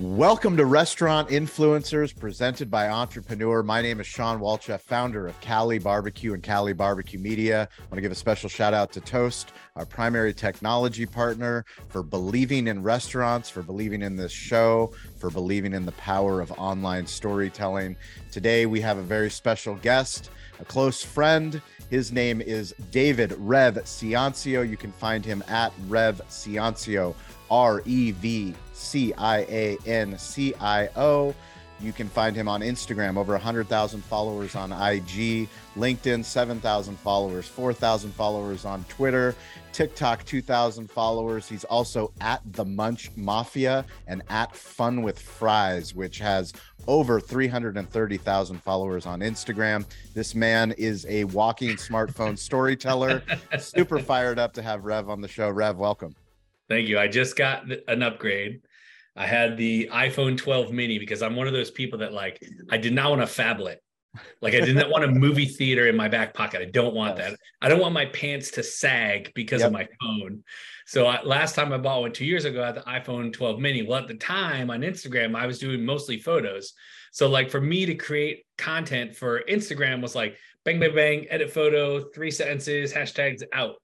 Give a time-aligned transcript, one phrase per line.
[0.00, 3.64] Welcome to Restaurant Influencers presented by Entrepreneur.
[3.64, 7.68] My name is Shawn Walchef, founder of Cali Barbecue and Cali Barbecue Media.
[7.76, 12.04] I want to give a special shout out to Toast, our primary technology partner, for
[12.04, 17.04] believing in restaurants, for believing in this show, for believing in the power of online
[17.04, 17.96] storytelling.
[18.30, 20.30] Today, we have a very special guest,
[20.60, 21.60] a close friend.
[21.90, 24.68] His name is David Rev Ciancio.
[24.68, 27.16] You can find him at Rev Ciancio
[27.50, 31.34] R E V C I A N C I O.
[31.80, 38.12] You can find him on Instagram, over 100,000 followers on IG, LinkedIn, 7,000 followers, 4,000
[38.12, 39.36] followers on Twitter,
[39.72, 41.48] TikTok, 2,000 followers.
[41.48, 46.52] He's also at the Munch Mafia and at Fun with Fries, which has
[46.88, 49.84] over 330,000 followers on Instagram.
[50.14, 53.22] This man is a walking smartphone storyteller.
[53.58, 55.48] Super fired up to have Rev on the show.
[55.48, 56.16] Rev, welcome.
[56.68, 56.98] Thank you.
[56.98, 58.62] I just got an upgrade.
[59.18, 62.40] I had the iPhone 12 mini because I'm one of those people that like
[62.70, 63.78] I did not want a phablet.
[64.40, 66.62] Like I didn't want a movie theater in my back pocket.
[66.62, 67.34] I don't want that.
[67.60, 69.68] I don't want my pants to sag because yep.
[69.68, 70.44] of my phone.
[70.86, 73.58] So I, last time I bought one two years ago, I had the iPhone 12
[73.58, 73.82] mini.
[73.82, 76.72] Well, at the time on Instagram, I was doing mostly photos.
[77.10, 81.50] So like for me to create content for Instagram was like bang, bang, bang, edit
[81.50, 83.76] photo, three sentences, hashtags out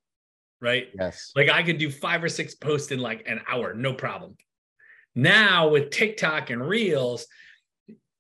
[0.61, 0.87] right?
[0.99, 1.31] Yes.
[1.37, 4.35] Like I could do five or six posts in like an hour, no problem.
[5.15, 7.27] Now with TikTok and Reels,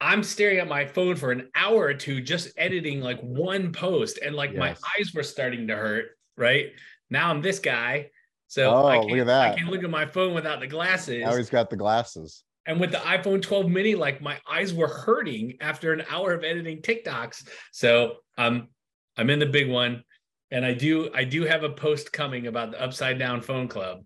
[0.00, 4.18] I'm staring at my phone for an hour or two just editing like one post
[4.22, 4.58] and like yes.
[4.58, 6.66] my eyes were starting to hurt, right?
[7.10, 8.10] Now I'm this guy.
[8.48, 9.52] So oh, I look at that.
[9.52, 11.22] I can look at my phone without the glasses.
[11.22, 12.44] Now he's got the glasses.
[12.66, 16.44] And with the iPhone 12 mini, like my eyes were hurting after an hour of
[16.44, 17.48] editing TikToks.
[17.72, 18.68] So um,
[19.16, 20.04] I'm in the big one
[20.50, 24.04] and I do I do have a post coming about the Upside Down Phone Club.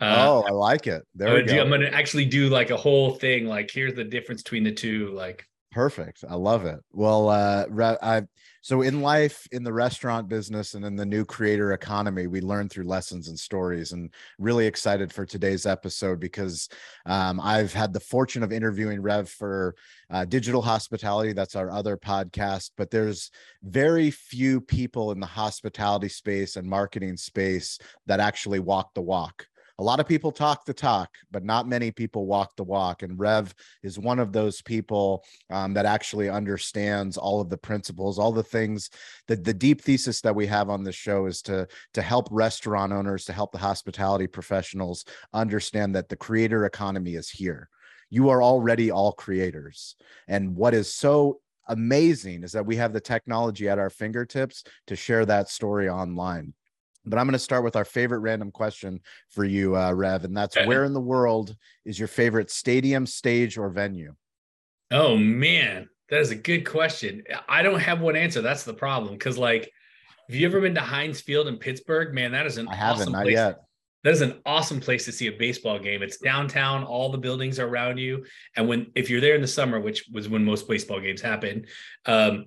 [0.00, 1.02] Uh, oh, I like it.
[1.14, 1.54] There we go.
[1.54, 3.46] Do, I'm going to actually do like a whole thing.
[3.46, 5.10] Like, here's the difference between the two.
[5.10, 6.24] Like, perfect.
[6.28, 6.78] I love it.
[6.92, 7.66] Well, uh,
[8.02, 8.22] I
[8.62, 12.68] so in life, in the restaurant business, and in the new creator economy, we learn
[12.68, 13.92] through lessons and stories.
[13.92, 16.68] And really excited for today's episode because
[17.06, 19.74] um, I've had the fortune of interviewing Rev for
[20.10, 21.32] uh, Digital Hospitality.
[21.32, 22.72] That's our other podcast.
[22.76, 23.30] But there's
[23.62, 29.46] very few people in the hospitality space and marketing space that actually walk the walk
[29.80, 33.02] a lot of people talk the talk, but not many people walk the walk.
[33.02, 38.18] And Rev is one of those people um, that actually understands all of the principles,
[38.18, 38.90] all the things
[39.26, 42.92] that the deep thesis that we have on this show is to to help restaurant
[42.92, 47.70] owners, to help the hospitality professionals understand that the creator economy is here.
[48.10, 49.96] You are already all creators.
[50.28, 54.94] And what is so amazing is that we have the technology at our fingertips to
[54.94, 56.52] share that story online.
[57.10, 60.36] But I'm going to start with our favorite random question for you, uh, Rev, and
[60.36, 60.66] that's okay.
[60.66, 64.14] where in the world is your favorite stadium, stage, or venue?
[64.90, 67.22] Oh man, that is a good question.
[67.48, 68.42] I don't have one answer.
[68.42, 69.14] That's the problem.
[69.14, 69.70] Because like,
[70.28, 72.14] have you ever been to Heinz Field in Pittsburgh?
[72.14, 73.34] Man, that is an I haven't awesome not place.
[73.34, 73.60] yet.
[74.02, 76.02] That is an awesome place to see a baseball game.
[76.02, 78.24] It's downtown, all the buildings are around you.
[78.56, 81.66] And when if you're there in the summer, which was when most baseball games happen,
[82.06, 82.46] um,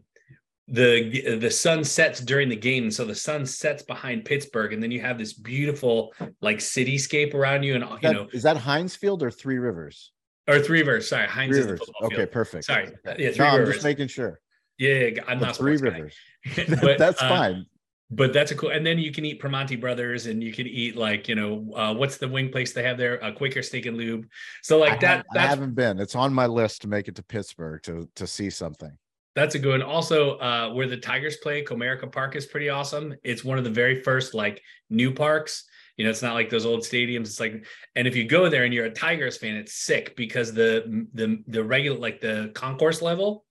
[0.67, 4.91] the the sun sets during the game so the sun sets behind pittsburgh and then
[4.91, 8.95] you have this beautiful like cityscape around you and you that, know is that heinz
[8.95, 10.11] field or three rivers?
[10.47, 11.81] Or three rivers sorry heinz three rivers.
[12.03, 12.31] okay field.
[12.31, 12.65] perfect.
[12.65, 12.87] Sorry.
[13.05, 13.23] Okay.
[13.23, 13.67] yeah three no, rivers.
[13.67, 14.39] i'm just making sure.
[14.77, 16.15] Yeah i'm not three rivers.
[16.81, 17.65] But, that's uh, fine.
[18.09, 20.95] but that's a cool and then you can eat Primanti brothers and you can eat
[20.95, 23.17] like you know uh, what's the wing place they have there?
[23.17, 24.27] A uh, quaker steak and lube.
[24.61, 25.99] So like I that i haven't been.
[25.99, 28.97] It's on my list to make it to pittsburgh to to see something
[29.35, 29.81] that's a good one.
[29.81, 33.15] Also, uh, where the Tigers play, Comerica Park is pretty awesome.
[33.23, 35.65] It's one of the very first like new parks.
[35.97, 37.21] You know, it's not like those old stadiums.
[37.21, 40.53] It's like, and if you go there and you're a Tigers fan, it's sick because
[40.53, 43.45] the the the regular like the concourse level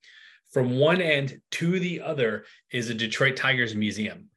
[0.53, 4.29] from one end to the other is a Detroit Tigers museum.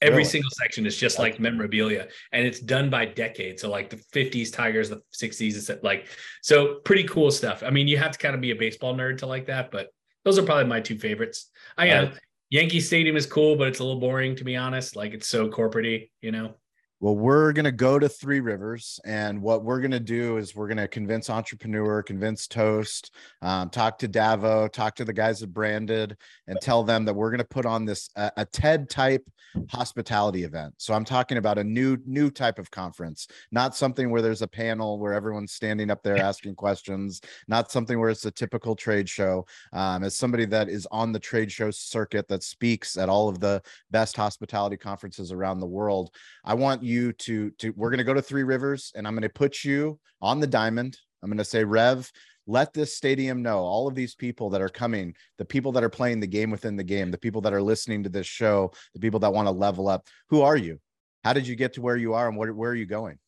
[0.00, 0.28] Every really?
[0.28, 3.62] single section is just like memorabilia, and it's done by decades.
[3.62, 6.08] So like the 50s Tigers, the 60s, it's like
[6.42, 7.62] so pretty cool stuff.
[7.64, 9.88] I mean, you have to kind of be a baseball nerd to like that, but
[10.24, 11.50] those are probably my two favorites.
[11.76, 12.10] I got uh,
[12.50, 14.96] Yankee Stadium is cool, but it's a little boring to be honest.
[14.96, 16.54] Like it's so corporatey, you know.
[17.04, 18.98] Well, we're going to go to Three Rivers.
[19.04, 23.68] And what we're going to do is we're going to convince Entrepreneur, convince Toast, um,
[23.68, 26.16] talk to Davo, talk to the guys at Branded,
[26.46, 29.22] and tell them that we're going to put on this uh, a TED type
[29.68, 30.72] hospitality event.
[30.78, 34.48] So I'm talking about a new new type of conference, not something where there's a
[34.48, 39.10] panel where everyone's standing up there asking questions, not something where it's a typical trade
[39.10, 39.44] show.
[39.74, 43.40] Um, as somebody that is on the trade show circuit that speaks at all of
[43.40, 46.10] the best hospitality conferences around the world,
[46.44, 49.14] I want you you to to we're going to go to Three Rivers and I'm
[49.14, 50.96] going to put you on the diamond.
[51.22, 52.10] I'm going to say Rev,
[52.46, 55.88] let this stadium know all of these people that are coming, the people that are
[55.88, 59.00] playing the game within the game, the people that are listening to this show, the
[59.00, 60.06] people that want to level up.
[60.28, 60.78] Who are you?
[61.24, 63.18] How did you get to where you are and where, where are you going?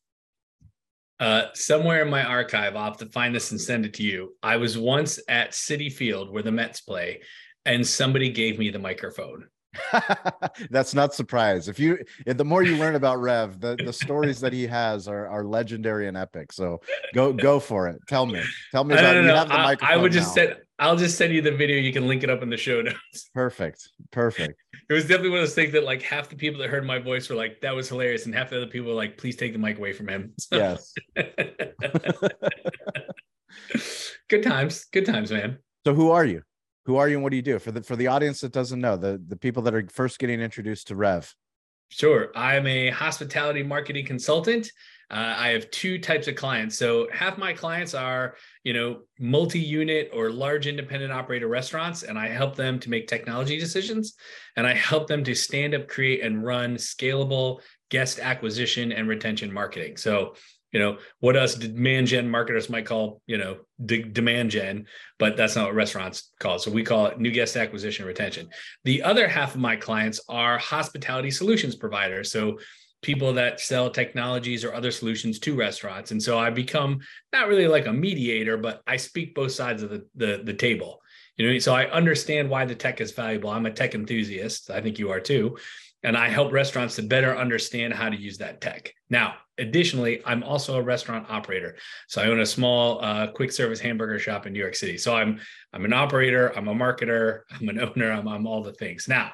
[1.18, 4.34] Uh, somewhere in my archive, I'll have to find this and send it to you.
[4.42, 7.22] I was once at Citi Field where the Mets play,
[7.64, 9.46] and somebody gave me the microphone.
[10.70, 11.68] That's not surprise.
[11.68, 15.08] If you eh, the more you learn about Rev, the, the stories that he has
[15.08, 16.52] are, are legendary and epic.
[16.52, 16.80] So
[17.14, 18.00] go go for it.
[18.08, 18.42] Tell me.
[18.72, 19.88] Tell me about you have the microphone.
[19.88, 20.44] I, I would just now.
[20.44, 21.76] send I'll just send you the video.
[21.76, 22.82] You can link it up in the show
[23.12, 23.30] notes.
[23.34, 23.88] Perfect.
[24.10, 24.60] Perfect.
[24.88, 26.98] it was definitely one of those things that like half the people that heard my
[26.98, 28.26] voice were like, that was hilarious.
[28.26, 30.34] And half the other people were like, please take the mic away from him.
[30.46, 30.56] So.
[30.58, 30.94] Yes.
[34.28, 34.84] good times.
[34.92, 35.58] Good times, man.
[35.84, 36.42] So who are you?
[36.86, 37.58] Who are you and what do you do?
[37.58, 40.40] For the for the audience that doesn't know the the people that are first getting
[40.40, 41.34] introduced to rev.
[41.88, 42.32] Sure.
[42.34, 44.72] I'm a hospitality marketing consultant.
[45.08, 46.76] Uh, i have two types of clients.
[46.76, 48.34] So half my clients are
[48.64, 53.56] you know multi-unit or large independent operator restaurants and i help them to make technology
[53.56, 54.14] decisions
[54.56, 57.60] and i help them to stand up create and run scalable
[57.90, 59.96] guest acquisition and retention marketing.
[59.96, 60.34] So
[60.72, 64.86] you know what us demand gen marketers might call you know de- demand gen
[65.18, 66.60] but that's not what restaurants call it.
[66.60, 68.50] So we call it new guest acquisition retention.
[68.84, 72.58] The other half of my clients are hospitality solutions providers so
[73.02, 76.10] people that sell technologies or other solutions to restaurants.
[76.10, 76.98] And so i become
[77.32, 81.00] not really like a mediator but i speak both sides of the the, the table.
[81.36, 83.50] You know so i understand why the tech is valuable.
[83.50, 84.70] I'm a tech enthusiast.
[84.70, 85.56] I think you are too.
[86.02, 88.92] And I help restaurants to better understand how to use that tech.
[89.08, 91.76] Now, additionally, I'm also a restaurant operator.
[92.08, 94.98] So I own a small uh, quick service hamburger shop in New York City.
[94.98, 95.40] So I'm
[95.72, 99.08] I'm an operator, I'm a marketer, I'm an owner, I'm, I'm all the things.
[99.08, 99.32] Now,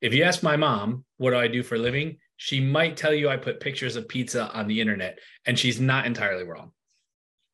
[0.00, 2.18] if you ask my mom, what do I do for a living?
[2.36, 6.06] She might tell you I put pictures of pizza on the internet, and she's not
[6.06, 6.72] entirely wrong.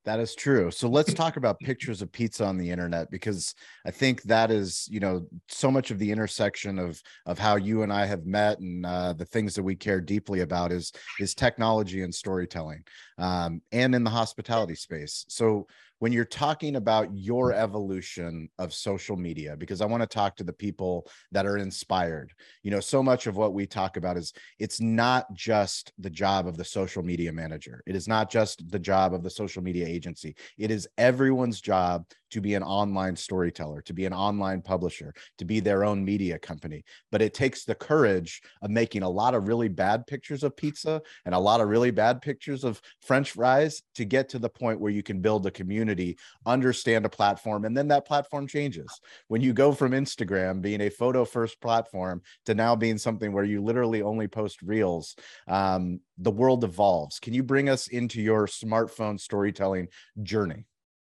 [0.04, 0.70] That is true.
[0.70, 3.54] So let's talk about pictures of pizza on the internet because
[3.86, 7.82] I think that is, you know, so much of the intersection of of how you
[7.82, 11.34] and I have met and uh, the things that we care deeply about is is
[11.34, 12.84] technology and storytelling,
[13.18, 15.24] um, and in the hospitality space.
[15.28, 15.66] So
[16.02, 17.58] when you're talking about your mm.
[17.58, 22.32] evolution of social media because i want to talk to the people that are inspired.
[22.64, 26.48] You know so much of what we talk about is it's not just the job
[26.48, 27.84] of the social media manager.
[27.86, 30.34] It is not just the job of the social media agency.
[30.58, 35.44] It is everyone's job to be an online storyteller, to be an online publisher, to
[35.44, 36.84] be their own media company.
[37.10, 41.02] But it takes the courage of making a lot of really bad pictures of pizza
[41.24, 44.80] and a lot of really bad pictures of French fries to get to the point
[44.80, 49.00] where you can build a community, understand a platform, and then that platform changes.
[49.28, 53.44] When you go from Instagram being a photo first platform to now being something where
[53.44, 55.14] you literally only post reels,
[55.48, 57.18] um, the world evolves.
[57.18, 59.88] Can you bring us into your smartphone storytelling
[60.22, 60.64] journey?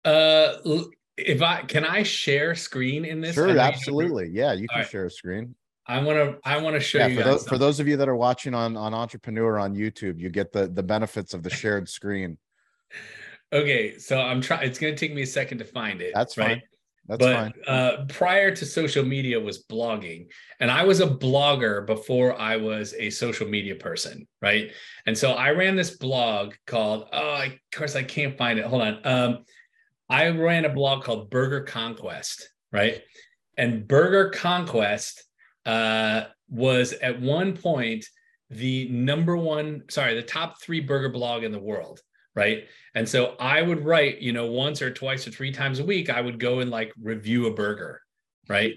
[0.03, 0.53] Uh,
[1.17, 3.35] if I can I share screen in this?
[3.35, 4.29] Sure, absolutely.
[4.31, 4.89] Yeah, you can right.
[4.89, 5.55] share a screen.
[5.87, 7.95] I want to I want to show yeah, you for those, for those of you
[7.97, 11.49] that are watching on on Entrepreneur on YouTube, you get the the benefits of the
[11.49, 12.37] shared screen.
[13.53, 14.67] okay, so I'm trying.
[14.67, 16.11] It's going to take me a second to find it.
[16.13, 16.47] That's right.
[16.47, 16.61] Fine.
[17.07, 17.53] That's but, fine.
[17.67, 20.27] Uh, prior to social media was blogging,
[20.59, 24.71] and I was a blogger before I was a social media person, right?
[25.05, 27.07] And so I ran this blog called.
[27.13, 28.65] Oh, of course I can't find it.
[28.65, 28.99] Hold on.
[29.03, 29.45] Um,
[30.09, 33.01] I ran a blog called Burger Conquest, right?
[33.57, 35.23] And Burger Conquest
[35.65, 38.05] uh, was at one point
[38.49, 41.99] the number one, sorry, the top three burger blog in the world,
[42.35, 42.65] right?
[42.93, 46.09] And so I would write, you know, once or twice or three times a week,
[46.09, 48.01] I would go and like review a burger,
[48.47, 48.75] right?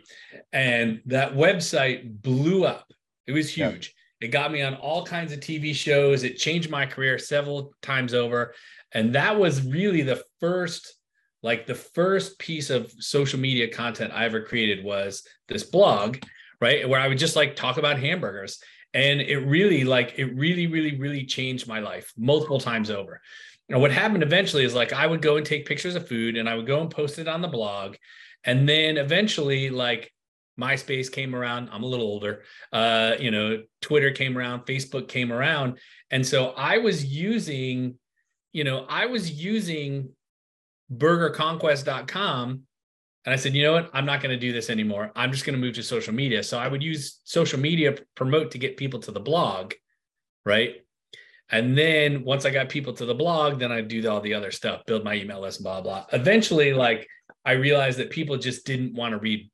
[0.53, 2.91] And that website blew up.
[3.27, 3.95] It was huge.
[4.21, 6.25] It got me on all kinds of TV shows.
[6.25, 8.55] It changed my career several times over.
[8.93, 10.98] And that was really the first
[11.43, 16.19] like the first piece of social media content I ever created was this blog,
[16.61, 16.89] right?
[16.89, 18.61] Where I would just like talk about hamburgers.
[18.95, 23.21] And it really, like, it really, really, really changed my life multiple times over.
[23.69, 26.49] Know, what happened eventually is like I would go and take pictures of food and
[26.49, 27.97] I would go and post it on the blog.
[28.45, 30.11] And then eventually, like,
[30.59, 31.69] MySpace came around.
[31.71, 32.43] I'm a little older.
[32.73, 35.79] Uh, you know, Twitter came around, Facebook came around.
[36.11, 37.97] And so I was using,
[38.53, 40.11] you know, I was using
[40.93, 42.63] burgerconquest.com
[43.29, 43.91] and I said, you know what?
[43.93, 45.13] I'm not going to do this anymore.
[45.15, 46.43] I'm just going to move to social media.
[46.43, 49.75] So I would use social media promote to get people to the blog,
[50.47, 50.77] right?
[51.51, 54.51] And then once I got people to the blog, then I'd do all the other
[54.51, 56.07] stuff, build my email list, blah, blah.
[56.13, 57.07] Eventually, like
[57.45, 59.51] I realized that people just didn't want to read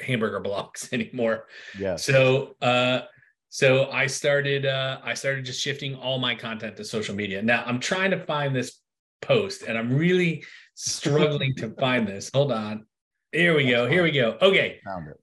[0.00, 1.46] hamburger blogs anymore.
[1.78, 1.96] Yeah.
[1.96, 3.02] So uh
[3.48, 7.40] so I started uh I started just shifting all my content to social media.
[7.42, 8.80] Now I'm trying to find this
[9.22, 10.44] post and I'm really
[10.74, 12.30] struggling to find this.
[12.34, 12.86] Hold on.
[13.32, 13.88] Here we go.
[13.88, 14.36] Here we go.
[14.40, 14.80] Okay.
[14.84, 15.16] Found it.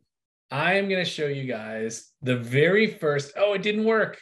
[0.49, 3.33] I am going to show you guys the very first.
[3.37, 4.19] Oh, it didn't work.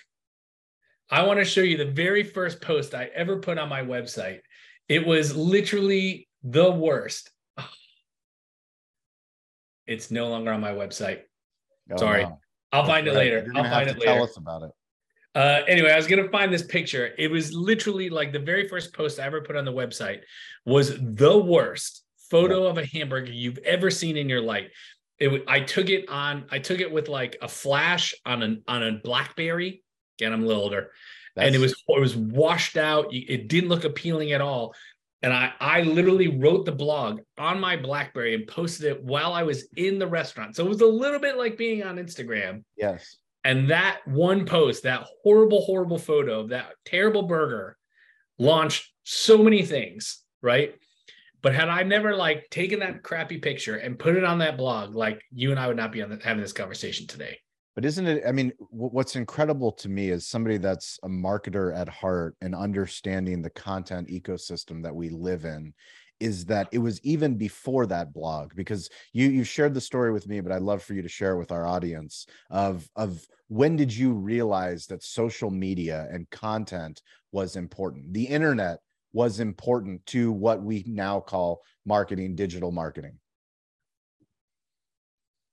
[1.09, 4.41] I want to show you the very first post I ever put on my website.
[4.87, 7.31] It was literally the worst.
[9.87, 11.21] It's no longer on my website.
[11.91, 12.23] Oh, Sorry.
[12.23, 12.39] wow.
[12.71, 13.51] I'll find it later.
[13.55, 14.13] I'll find it later.
[14.13, 14.69] Tell us about it.
[15.35, 17.11] Uh, anyway, I was gonna find this picture.
[17.17, 20.21] It was literally like the very first post I ever put on the website
[20.65, 24.71] was the worst photo of a hamburger you've ever seen in your life.
[25.19, 26.45] It I took it on.
[26.49, 29.83] I took it with like a flash on an on a BlackBerry.
[30.17, 30.91] Again, I'm a little older,
[31.35, 33.07] and it was it was washed out.
[33.11, 34.73] It didn't look appealing at all.
[35.21, 39.43] And I I literally wrote the blog on my BlackBerry and posted it while I
[39.43, 40.55] was in the restaurant.
[40.55, 42.63] So it was a little bit like being on Instagram.
[42.77, 43.17] yes.
[43.43, 47.77] And that one post, that horrible, horrible photo of that terrible burger
[48.37, 50.75] launched so many things, right?
[51.41, 54.93] But had I never like taken that crappy picture and put it on that blog,
[54.93, 57.37] like you and I would not be on the, having this conversation today.
[57.75, 58.23] But isn't it?
[58.27, 62.53] I mean, wh- what's incredible to me is somebody that's a marketer at heart and
[62.53, 65.73] understanding the content ecosystem that we live in
[66.19, 70.27] is that it was even before that blog because you you shared the story with
[70.27, 73.75] me but i'd love for you to share it with our audience of of when
[73.75, 78.13] did you realize that social media and content was important?
[78.13, 78.79] The internet
[79.11, 83.17] was important to what we now call marketing digital marketing.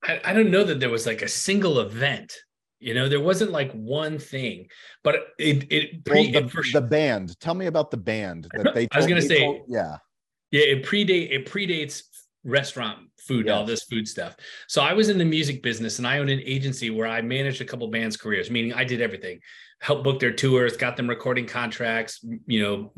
[0.05, 2.35] I, I don't know that there was like a single event.
[2.79, 4.69] You know, there wasn't like one thing,
[5.03, 7.41] but it it, pre, well, the, it for the band.
[7.41, 9.97] Tell me about the band that they I was gonna they say- yeah
[10.51, 12.03] Yeah, it predate it predates
[12.45, 14.37] restaurant food, all this food stuff.
[14.69, 17.61] So I was in the music business and I owned an agency where I managed
[17.61, 19.41] a couple bands' careers, meaning I did everything,
[19.81, 22.93] helped book their tours, got them recording contracts, you know,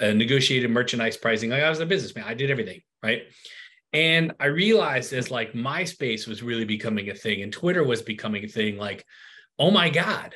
[0.00, 1.50] uh, negotiated merchandise pricing.
[1.50, 3.22] Like I was a businessman, I did everything, right?
[3.92, 8.44] And I realized as like MySpace was really becoming a thing and Twitter was becoming
[8.44, 9.04] a thing, like,
[9.58, 10.34] oh my God,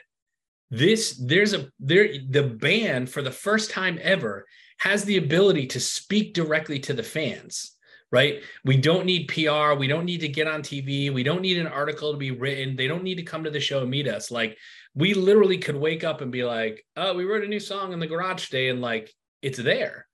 [0.70, 4.44] this there's a there the band for the first time ever
[4.84, 7.72] has the ability to speak directly to the fans
[8.12, 8.42] right?
[8.64, 11.66] We don't need pr we don't need to get on tv we don't need an
[11.66, 12.76] article to be written.
[12.76, 14.30] They don't need to come to the show and meet us.
[14.30, 14.56] Like
[14.94, 17.98] we literally could wake up and be like oh we wrote a new song in
[17.98, 19.10] the garage today and like
[19.42, 20.06] it's there.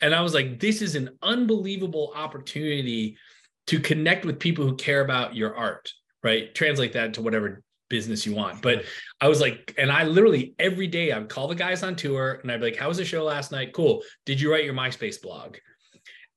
[0.00, 3.18] And i was like this is an unbelievable opportunity
[3.66, 6.54] to connect with people who care about your art right?
[6.54, 7.62] Translate that to whatever
[7.92, 8.84] business you want but
[9.22, 12.40] I was like, and I literally every day I would call the guys on tour
[12.42, 13.72] and I'd be like, how was the show last night?
[13.72, 14.02] Cool.
[14.26, 15.58] Did you write your MySpace blog?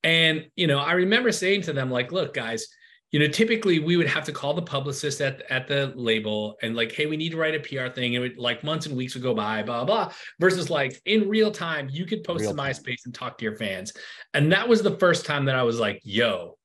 [0.03, 2.67] And, you know, I remember saying to them, like, look, guys,
[3.11, 6.75] you know, typically we would have to call the publicist at, at the label and
[6.75, 8.15] like, hey, we need to write a PR thing.
[8.15, 11.27] And it would like months and weeks would go by, blah, blah, versus like in
[11.27, 12.61] real time, you could post Real to.
[12.61, 13.93] MySpace and talk to your fans.
[14.35, 16.59] And that was the first time that I was like, yo,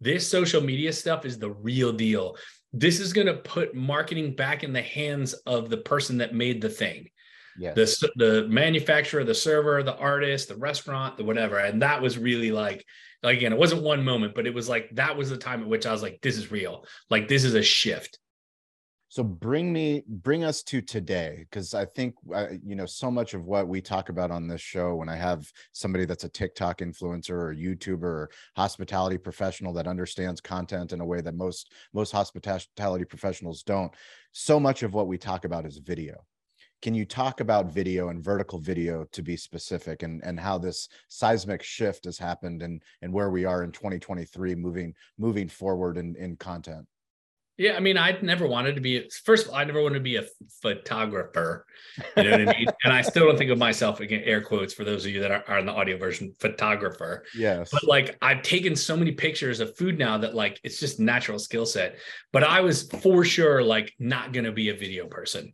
[0.00, 2.36] this social media stuff is the real deal
[2.72, 6.60] this is going to put marketing back in the hands of the person that made
[6.60, 7.08] the thing.
[7.58, 7.98] Yes.
[7.98, 11.58] The the manufacturer the server the artist the restaurant the whatever.
[11.58, 12.86] And that was really like
[13.22, 15.68] like again it wasn't one moment but it was like that was the time at
[15.68, 16.86] which i was like this is real.
[17.10, 18.18] Like this is a shift
[19.10, 23.34] so bring me bring us to today because i think uh, you know so much
[23.34, 26.78] of what we talk about on this show when i have somebody that's a tiktok
[26.78, 32.12] influencer or youtuber or hospitality professional that understands content in a way that most most
[32.12, 33.92] hospitality professionals don't
[34.32, 36.24] so much of what we talk about is video.
[36.82, 40.88] Can you talk about video and vertical video to be specific and and how this
[41.08, 46.16] seismic shift has happened and and where we are in 2023 moving moving forward in
[46.16, 46.86] in content
[47.60, 50.00] yeah i mean i never wanted to be first of all i never wanted to
[50.00, 50.24] be a
[50.62, 51.66] photographer
[52.16, 54.72] you know what i mean and i still don't think of myself again air quotes
[54.74, 58.16] for those of you that are, are in the audio version photographer yes but like
[58.22, 61.98] I've taken so many pictures of food now that like it's just natural skill set.
[62.32, 65.52] But I was for sure like not gonna be a video person.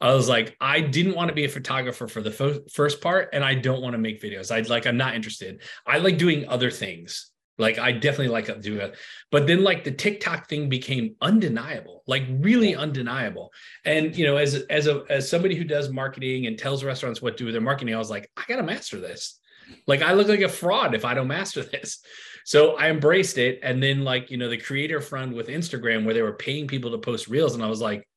[0.00, 3.30] I was like, I didn't want to be a photographer for the fo- first part,
[3.32, 4.54] and I don't want to make videos.
[4.54, 5.62] I like I'm not interested.
[5.86, 7.29] I like doing other things.
[7.60, 8.94] Like I definitely like doing that.
[9.30, 13.52] But then like the TikTok thing became undeniable, like really undeniable.
[13.84, 17.36] And you know, as as a as somebody who does marketing and tells restaurants what
[17.36, 19.38] to do with their marketing, I was like, I gotta master this.
[19.86, 22.02] Like I look like a fraud if I don't master this.
[22.46, 23.60] So I embraced it.
[23.62, 26.90] And then like, you know, the creator fund with Instagram where they were paying people
[26.92, 27.54] to post reels.
[27.54, 28.08] And I was like,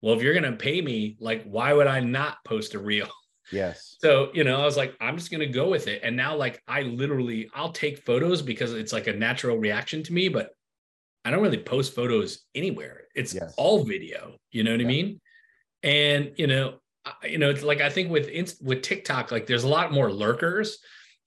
[0.00, 3.10] well, if you're gonna pay me, like, why would I not post a reel?
[3.52, 6.00] Yes So, you know, I was like, I'm just gonna go with it.
[6.02, 10.12] And now like I literally I'll take photos because it's like a natural reaction to
[10.12, 10.50] me, but
[11.24, 13.04] I don't really post photos anywhere.
[13.14, 13.54] It's Yes.
[13.56, 14.36] all video.
[14.50, 15.20] You know what I mean?
[15.82, 18.26] And you know, I- you know, it's like I think with
[18.60, 20.78] with TikTok, like there's a lot more lurkers.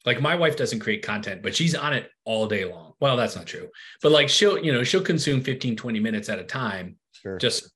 [0.05, 2.93] Like my wife doesn't create content, but she's on it all day long.
[2.99, 3.69] Well, that's not true.
[4.01, 6.97] But like she'll, you know, she'll consume 15, 20 minutes at a time.
[7.11, 7.37] Sure.
[7.37, 7.69] Just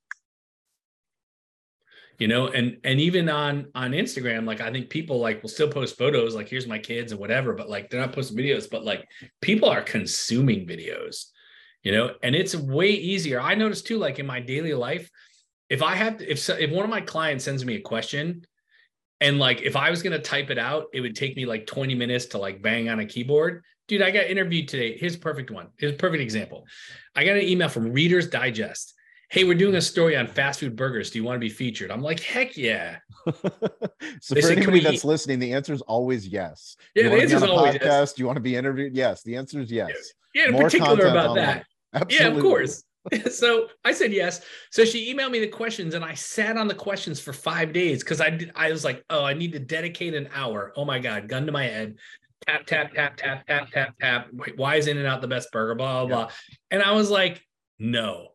[2.21, 5.69] you know, and and even on on Instagram, like I think people like will still
[5.69, 8.85] post photos, like here's my kids and whatever, but like they're not posting videos, but
[8.85, 9.07] like
[9.41, 11.25] people are consuming videos,
[11.81, 13.41] you know, and it's way easier.
[13.41, 15.09] I notice too, like in my daily life,
[15.67, 18.45] if I have to, if if one of my clients sends me a question
[19.19, 21.65] and like if I was going to type it out, it would take me like
[21.65, 23.63] 20 minutes to like bang on a keyboard.
[23.87, 24.95] Dude, I got interviewed today.
[24.95, 25.69] Here's a perfect one.
[25.79, 26.67] Here's a perfect example.
[27.15, 28.93] I got an email from Reader's Digest.
[29.31, 31.09] Hey, we're doing a story on fast food burgers.
[31.09, 31.89] Do you want to be featured?
[31.89, 32.97] I'm like, heck yeah.
[34.21, 36.75] so they for anybody that's listening, the answer is always yes.
[36.95, 37.85] Yeah, the answer is always podcast?
[37.85, 38.13] yes.
[38.13, 38.93] Do you want to be interviewed?
[38.93, 39.23] Yes.
[39.23, 39.89] The answer is yes.
[40.35, 41.45] Yeah, yeah More particular about online.
[41.45, 41.65] that.
[41.93, 42.25] Absolutely.
[42.25, 42.83] Yeah, of course.
[43.31, 44.41] so I said yes.
[44.69, 48.03] So she emailed me the questions, and I sat on the questions for five days
[48.03, 50.73] because I did, I was like, oh, I need to dedicate an hour.
[50.75, 51.95] Oh my god, gun to my head.
[52.47, 54.27] Tap tap tap tap tap tap tap.
[54.57, 55.75] Why is In and Out the best burger?
[55.75, 56.25] Blah blah yeah.
[56.25, 56.33] blah.
[56.69, 57.41] And I was like,
[57.79, 58.31] no.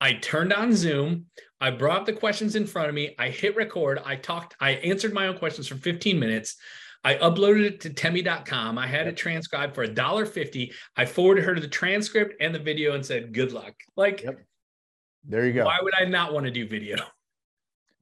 [0.00, 1.26] I turned on Zoom.
[1.60, 3.14] I brought the questions in front of me.
[3.18, 4.00] I hit record.
[4.04, 4.56] I talked.
[4.60, 6.56] I answered my own questions for 15 minutes.
[7.02, 8.78] I uploaded it to Temi.com.
[8.78, 10.72] I had it transcribed for a dollar fifty.
[10.96, 14.38] I forwarded her to the transcript and the video and said, "Good luck." Like, yep.
[15.24, 15.64] there you go.
[15.64, 16.96] Why would I not want to do video?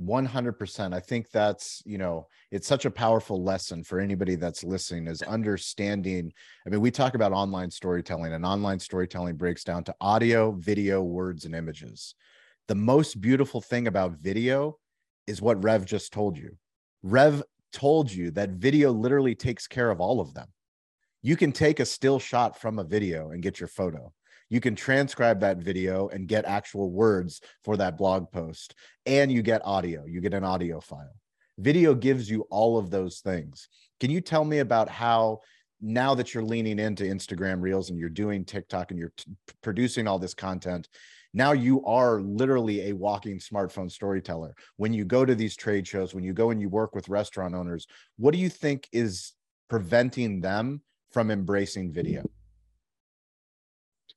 [0.01, 5.09] 100% i think that's you know it's such a powerful lesson for anybody that's listening
[5.09, 6.33] is understanding
[6.67, 11.03] i mean we talk about online storytelling and online storytelling breaks down to audio video
[11.03, 12.15] words and images
[12.69, 14.79] the most beautiful thing about video
[15.27, 16.57] is what rev just told you
[17.03, 20.49] rev told you that video literally takes care of all of them.
[21.23, 24.13] You can take a still shot from a video and get your photo.
[24.49, 28.75] You can transcribe that video and get actual words for that blog post.
[29.07, 31.15] And you get audio, you get an audio file.
[31.59, 33.69] Video gives you all of those things.
[34.01, 35.41] Can you tell me about how
[35.81, 40.07] now that you're leaning into Instagram Reels and you're doing TikTok and you're t- producing
[40.07, 40.89] all this content,
[41.35, 46.15] now you are literally a walking smartphone storyteller when you go to these trade shows
[46.15, 49.33] when you go and you work with restaurant owners what do you think is
[49.69, 52.29] preventing them from embracing video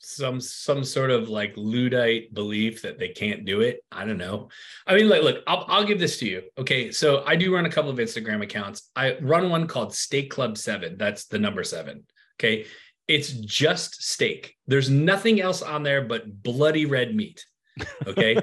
[0.01, 4.49] some some sort of like luddite belief that they can't do it i don't know
[4.87, 7.65] i mean like look I'll, I'll give this to you okay so i do run
[7.65, 11.63] a couple of instagram accounts i run one called steak club 7 that's the number
[11.63, 12.03] 7
[12.39, 12.65] okay
[13.11, 14.55] it's just steak.
[14.67, 17.45] There's nothing else on there but bloody red meat.
[18.07, 18.37] Okay.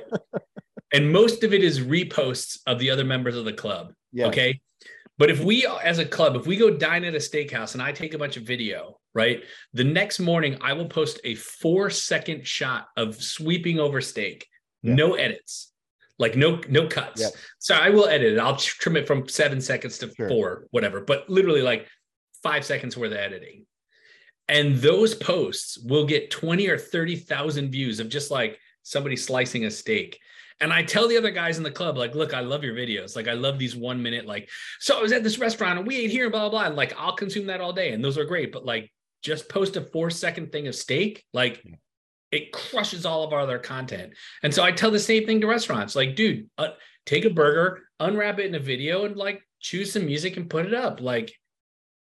[0.93, 3.95] and most of it is reposts of the other members of the club.
[4.19, 4.61] Okay.
[5.17, 7.93] But if we, as a club, if we go dine at a steakhouse and I
[7.93, 9.43] take a bunch of video, right?
[9.75, 14.47] The next morning, I will post a four second shot of sweeping over steak,
[14.83, 14.95] yeah.
[14.95, 15.73] no edits,
[16.19, 17.21] like no no cuts.
[17.21, 17.29] Yeah.
[17.59, 18.39] So I will edit it.
[18.39, 20.29] I'll trim it from seven seconds to sure.
[20.29, 21.01] four, whatever.
[21.01, 21.87] But literally like
[22.43, 23.67] five seconds worth of editing
[24.49, 29.71] and those posts will get 20 or 30,000 views of just like somebody slicing a
[29.71, 30.19] steak.
[30.61, 33.15] And I tell the other guys in the club, like, look, I love your videos.
[33.15, 34.49] Like, I love these one minute, like,
[34.81, 36.67] so I was at this restaurant and we ate here and blah, blah, blah.
[36.67, 37.93] And like, I'll consume that all day.
[37.93, 38.51] And those are great.
[38.51, 38.91] But like,
[39.23, 41.63] just post a four second thing of steak, like,
[42.31, 44.13] it crushes all of our other content.
[44.43, 46.69] And so I tell the same thing to restaurants like, dude, uh,
[47.07, 50.67] take a burger, unwrap it in a video, and like, choose some music and put
[50.67, 51.01] it up.
[51.01, 51.33] Like,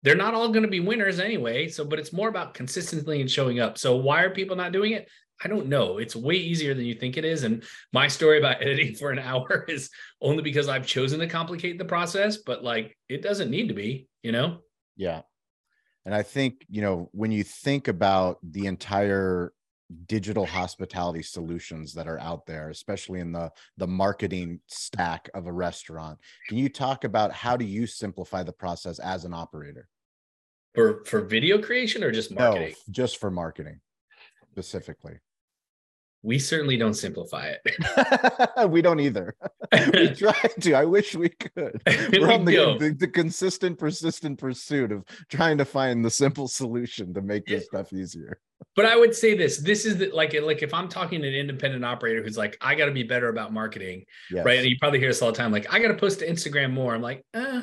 [0.04, 1.68] they're not all going to be winners anyway.
[1.68, 3.78] So, but it's more about consistently and showing up.
[3.78, 5.08] So, why are people not doing it?
[5.44, 6.00] I don't know.
[6.00, 7.44] It's way easier than you think it is.
[7.44, 9.90] And my story about editing for an hour is
[10.22, 14.08] only because I've chosen to complicate the process, but like it doesn't need to be,
[14.24, 14.60] you know?
[14.96, 15.22] Yeah.
[16.10, 19.54] And I think, you know, when you think about the entire
[20.08, 25.52] digital hospitality solutions that are out there especially in the the marketing stack of a
[25.52, 29.88] restaurant can you talk about how do you simplify the process as an operator?
[30.74, 32.76] For for video creation or just marketing?
[32.88, 33.80] no, just for marketing
[34.52, 35.20] specifically
[36.22, 38.70] we certainly don't simplify it.
[38.70, 39.36] we don't either.
[39.94, 40.74] we try to.
[40.74, 41.82] I wish we could.
[41.86, 46.48] We're we on the, the, the, consistent, persistent pursuit of trying to find the simple
[46.48, 48.40] solution to make this stuff easier.
[48.76, 51.34] But I would say this: this is the, like like if I'm talking to an
[51.34, 54.46] independent operator who's like, I got to be better about marketing, yes.
[54.46, 54.60] right?
[54.60, 56.72] And you probably hear this all the time, like, I got to post to Instagram
[56.72, 56.94] more.
[56.94, 57.62] I'm like, eh,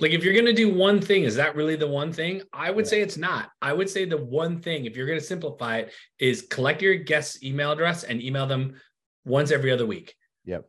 [0.00, 2.42] like if you're going to do one thing is that really the one thing?
[2.52, 2.90] I would yeah.
[2.90, 3.50] say it's not.
[3.60, 6.96] I would say the one thing if you're going to simplify it is collect your
[6.96, 8.76] guest's email address and email them
[9.24, 10.14] once every other week.
[10.44, 10.68] Yep.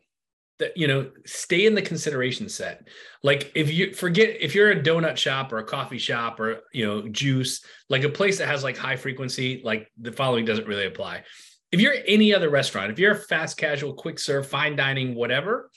[0.60, 2.88] That you know stay in the consideration set.
[3.24, 6.86] Like if you forget if you're a donut shop or a coffee shop or you
[6.86, 10.86] know juice like a place that has like high frequency like the following doesn't really
[10.86, 11.24] apply.
[11.72, 15.70] If you're any other restaurant if you're a fast casual quick serve fine dining whatever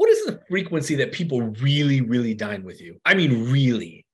[0.00, 2.98] what is the frequency that people really, really dine with you?
[3.04, 4.06] I mean, really.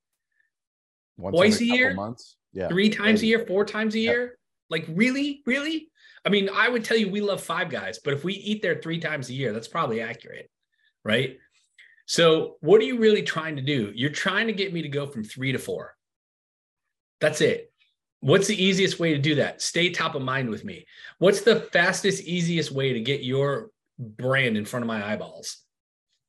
[1.16, 1.94] Once Twice a year?
[1.94, 2.34] months.
[2.52, 2.66] Yeah.
[2.66, 4.12] three times a year, four times a Yep.
[4.12, 4.38] year.
[4.68, 5.88] Like really, really?
[6.24, 8.80] I mean, I would tell you we love Five Guys, but if we eat there
[8.82, 10.50] three times a year, that's probably accurate,
[11.04, 11.38] right?
[12.06, 13.92] So, what are you really trying to do?
[13.94, 15.94] You're trying to get me to go from three to four.
[17.20, 17.72] That's it.
[18.20, 19.62] What's the easiest way to do that?
[19.62, 20.86] Stay top of mind with me.
[21.18, 25.58] What's the fastest, easiest way to get your brand in front of my eyeballs?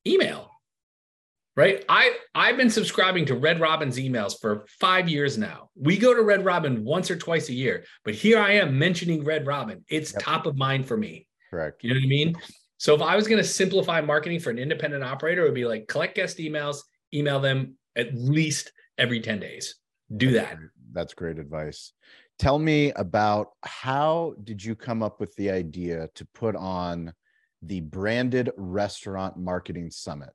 [0.07, 0.51] Email.
[1.55, 1.83] Right?
[1.89, 5.69] I I've been subscribing to Red Robin's emails for 5 years now.
[5.75, 9.23] We go to Red Robin once or twice a year, but here I am mentioning
[9.23, 9.83] Red Robin.
[9.89, 10.21] It's Yep.
[10.21, 11.27] top of mind for me.
[11.49, 11.83] Correct.
[11.83, 12.35] You know what I mean?
[12.77, 15.65] So if I was going to simplify marketing for an independent operator, it would be
[15.65, 19.77] like collect guest emails, email them at least every 10 days.
[20.15, 20.57] Do that.
[20.93, 21.93] That's great advice.
[22.37, 27.13] Tell me about how did you come up with the idea to put on
[27.67, 30.29] the branded restaurant marketing summit?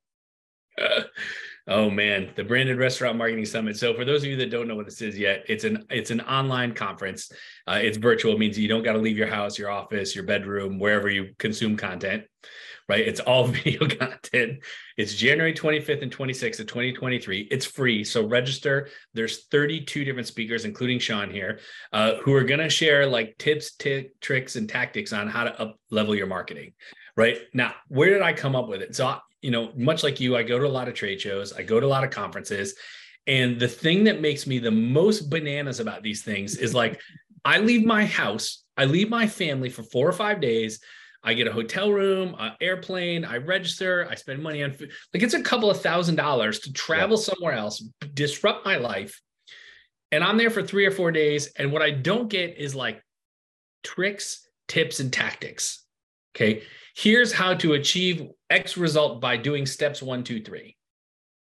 [1.68, 3.76] oh man, the branded restaurant marketing summit.
[3.76, 6.10] So for those of you that don't know what this is yet, it's an it's
[6.10, 7.30] an online conference.
[7.66, 10.24] Uh, it's virtual, it means you don't got to leave your house, your office, your
[10.24, 12.24] bedroom, wherever you consume content.
[12.88, 13.06] Right?
[13.06, 14.64] It's all video content.
[14.96, 17.48] It's January 25th and 26th of 2023.
[17.50, 18.88] It's free, so register.
[19.14, 21.60] There's 32 different speakers, including Sean here,
[21.92, 25.60] uh, who are going to share like tips, t- tricks, and tactics on how to
[25.60, 26.72] up level your marketing.
[27.16, 28.96] Right now, where did I come up with it?
[28.96, 31.52] So I- you know, much like you, I go to a lot of trade shows,
[31.52, 32.74] I go to a lot of conferences.
[33.26, 37.00] And the thing that makes me the most bananas about these things is like,
[37.44, 40.80] I leave my house, I leave my family for four or five days.
[41.24, 44.90] I get a hotel room, an airplane, I register, I spend money on food.
[45.14, 49.20] Like it's a couple of thousand dollars to travel somewhere else, disrupt my life.
[50.10, 51.46] And I'm there for three or four days.
[51.56, 53.02] And what I don't get is like
[53.84, 55.84] tricks, tips, and tactics.
[56.34, 56.62] Okay.
[56.94, 60.76] Here's how to achieve X result by doing steps one, two, three.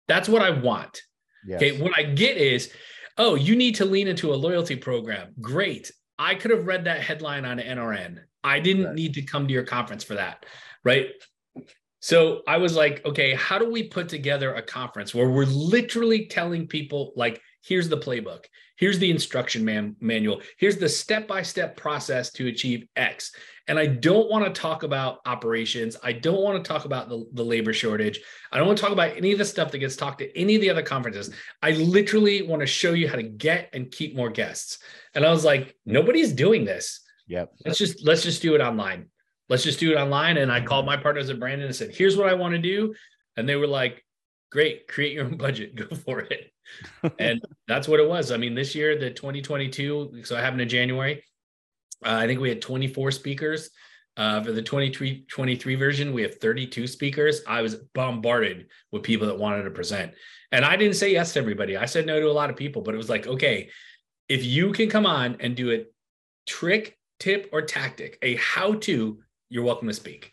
[0.08, 1.02] That's what I want.
[1.46, 1.58] Yes.
[1.62, 1.82] Okay.
[1.82, 2.72] What I get is,
[3.18, 5.34] oh, you need to lean into a loyalty program.
[5.40, 5.92] Great.
[6.18, 8.20] I could have read that headline on NRN.
[8.44, 8.96] I didn't Right.
[8.96, 10.46] need to come to your conference for that.
[10.84, 11.12] Right.
[12.02, 16.26] So I was like, okay, how do we put together a conference where we're literally
[16.28, 18.46] telling people, like, here's the playbook,
[18.78, 23.32] here's the instruction man- manual, here's the step by step process to achieve X.
[23.68, 25.96] And I don't want to talk about operations.
[26.02, 28.20] I don't want to talk about the, the labor shortage.
[28.52, 30.56] I don't want to talk about any of the stuff that gets talked at any
[30.56, 31.32] of the other conferences.
[31.62, 34.80] I literally want to show you how to get and keep more guests.
[35.14, 37.02] And I was like, nobody's doing this.
[37.28, 37.52] Yep.
[37.64, 39.06] Let's just let's just do it online.
[39.50, 40.38] Let's just do it online.
[40.38, 42.96] And I called my partners at Branded and said, here's what I want to do.
[43.38, 44.04] And they were like,
[44.52, 46.52] great, create your own budget, go for it.
[47.20, 48.32] And that's what it was.
[48.32, 51.24] I mean, this year, the 2022, so it happened in January.
[52.06, 53.70] Uh, I think we had 24 speakers.
[54.18, 57.42] Uh, for the 23 23 version, we have 32 speakers.
[57.48, 60.14] I was bombarded with people that wanted to present.
[60.52, 61.78] And I didn't say yes to everybody.
[61.78, 63.70] I said no to a lot of people, but it was like, okay,
[64.28, 65.86] if you can come on and do a
[66.46, 70.32] trick, tip, or tactic, a how to, you're welcome to speak.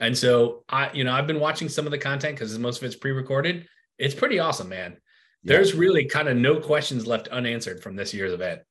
[0.00, 2.84] And so I, you know, I've been watching some of the content because most of
[2.84, 3.66] it's pre-recorded.
[3.98, 4.96] It's pretty awesome, man.
[5.42, 5.54] Yeah.
[5.54, 8.62] There's really kind of no questions left unanswered from this year's event.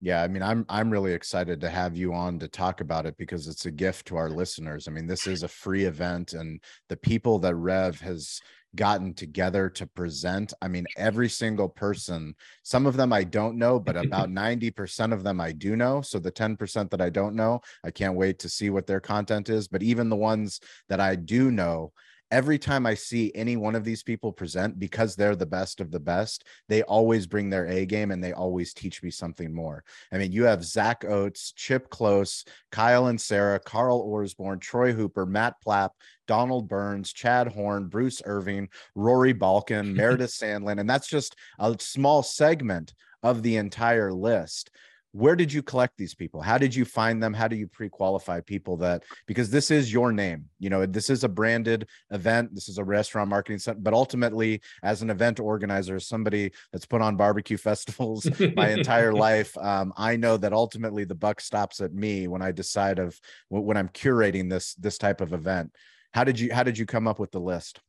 [0.00, 3.16] Yeah, I mean, I'm I'm really excited to have you on to talk about it
[3.16, 4.86] because it's a gift to our listeners.
[4.86, 6.60] I mean, this is a free event, and
[6.90, 8.40] the people that Rev has
[8.74, 10.52] gotten together to present.
[10.60, 12.34] I mean, every single person.
[12.64, 16.02] Some of them I don't know, but about ninety percent of them I do know.
[16.02, 19.00] So the ten percent that I don't know, I can't wait to see what their
[19.00, 19.68] content is.
[19.68, 21.92] But even the ones that I do know.
[22.30, 25.90] Every time I see any one of these people present, because they're the best of
[25.90, 29.84] the best, they always bring their A game and they always teach me something more.
[30.12, 35.26] I mean, you have Zach Oates, Chip Klose, Kyle and Sarah, Carl Orsbourn, Troy Hooper,
[35.26, 35.90] Matt Plapp,
[36.26, 42.22] Donald Burns, Chad Horn, Bruce Irving, Rory Balkin, Meredith Sandland, and that's just a small
[42.22, 44.70] segment of the entire list.
[45.14, 46.40] Where did you collect these people?
[46.40, 47.32] How did you find them?
[47.32, 51.22] How do you pre-qualify people that because this is your name, you know, this is
[51.22, 56.00] a branded event, this is a restaurant marketing center, but ultimately, as an event organizer,
[56.00, 59.56] somebody that's put on barbecue festivals my entire life.
[59.58, 63.16] Um, I know that ultimately the buck stops at me when I decide of
[63.50, 65.70] when I'm curating this this type of event.
[66.12, 67.80] How did you how did you come up with the list?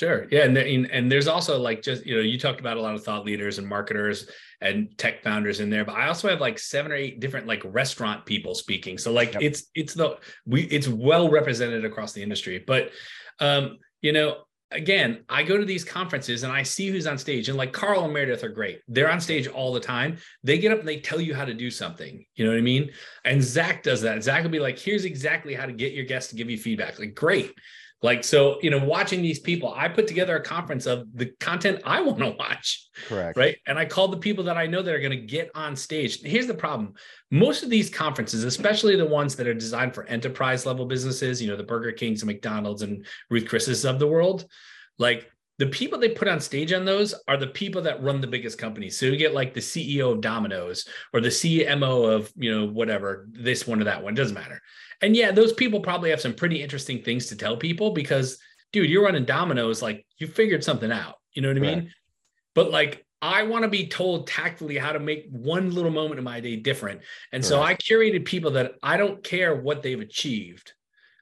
[0.00, 0.26] Sure.
[0.30, 0.44] Yeah.
[0.44, 3.26] And, and there's also like just, you know, you talked about a lot of thought
[3.26, 4.30] leaders and marketers
[4.62, 7.60] and tech founders in there, but I also have like seven or eight different like
[7.66, 8.96] restaurant people speaking.
[8.96, 9.42] So like Yep.
[9.42, 12.64] it's it's the we it's well represented across the industry.
[12.66, 12.92] But
[13.40, 14.38] um, you know,
[14.70, 18.02] again, I go to these conferences and I see who's on stage, and like Carl
[18.02, 18.80] and Meredith are great.
[18.88, 20.16] They're on stage all the time.
[20.42, 22.24] They get up and they tell you how to do something.
[22.36, 22.90] You know what I mean?
[23.26, 24.22] And Zach does that.
[24.22, 26.98] Zach will be like, here's exactly how to get your guests to give you feedback.
[26.98, 27.52] Like, great.
[28.02, 31.82] Like, so, you know, watching these people, I put together a conference of the content
[31.84, 32.88] I want to watch.
[33.06, 33.36] Correct.
[33.36, 33.56] Right.
[33.66, 36.22] And I called the people that I know that are going to get on stage.
[36.22, 36.94] Here's the problem
[37.30, 41.48] most of these conferences, especially the ones that are designed for enterprise level businesses, you
[41.48, 44.46] know, the Burger Kings and McDonald's and Ruth Chris's of the world,
[44.98, 48.26] like the people they put on stage on those are the people that run the
[48.26, 48.98] biggest companies.
[48.98, 53.28] So you get like the CEO of Domino's or the CMO of, you know, whatever,
[53.30, 54.62] this one or that one, doesn't matter.
[55.02, 58.38] And yeah, those people probably have some pretty interesting things to tell people because,
[58.72, 59.82] dude, you're running Domino's.
[59.82, 61.16] like you figured something out.
[61.32, 61.92] You know what I mean?
[62.54, 66.24] But like, I want to be told tactfully how to make one little moment in
[66.24, 67.02] my day different.
[67.32, 70.72] And so I curated people that I don't care what they've achieved.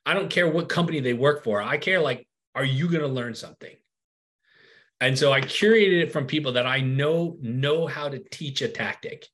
[0.07, 1.61] I don't care what company they work for.
[1.61, 3.75] I care like, are you going to learn something?
[5.01, 8.69] And so I curated it from people that I know know how to teach a
[8.69, 9.27] tactic,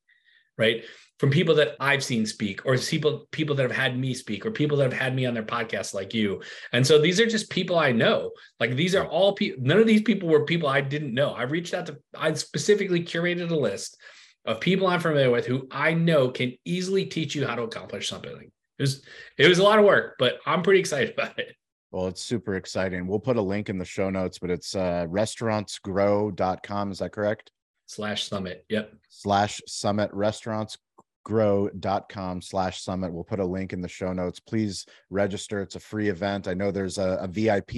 [0.59, 0.85] right?
[1.19, 4.51] From people that I've seen speak or people people that have had me speak or
[4.51, 6.43] people that have had me on their podcast like you.
[6.73, 8.33] And so these are just people I know.
[8.59, 11.31] Like these are all people none of these people were people I didn't know.
[11.31, 13.97] I reached out to I specifically curated a list
[14.45, 18.09] of people I'm familiar with who I know can easily teach you how to accomplish
[18.09, 18.51] something.
[18.79, 19.03] It was
[19.39, 21.55] it was a lot of work, but I'm pretty excited about it.
[21.93, 23.07] Well, it's super exciting.
[23.07, 26.91] We'll put a link in the show notes, but it's uh, restaurantsgrow.com.
[26.91, 27.53] Is that correct?
[27.87, 28.65] Slash summit.
[28.69, 28.95] Yep.
[29.11, 30.77] Slash summit restaurants
[31.25, 33.13] grow.com slash summit.
[33.13, 34.41] We'll put a link in the show notes.
[34.41, 35.61] Please register.
[35.61, 36.47] It's a free event.
[36.47, 37.73] I know there's a, a vip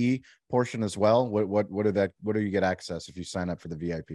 [0.50, 1.28] portion as well.
[1.28, 3.68] What what what do that what do you get access if you sign up for
[3.68, 4.10] the vip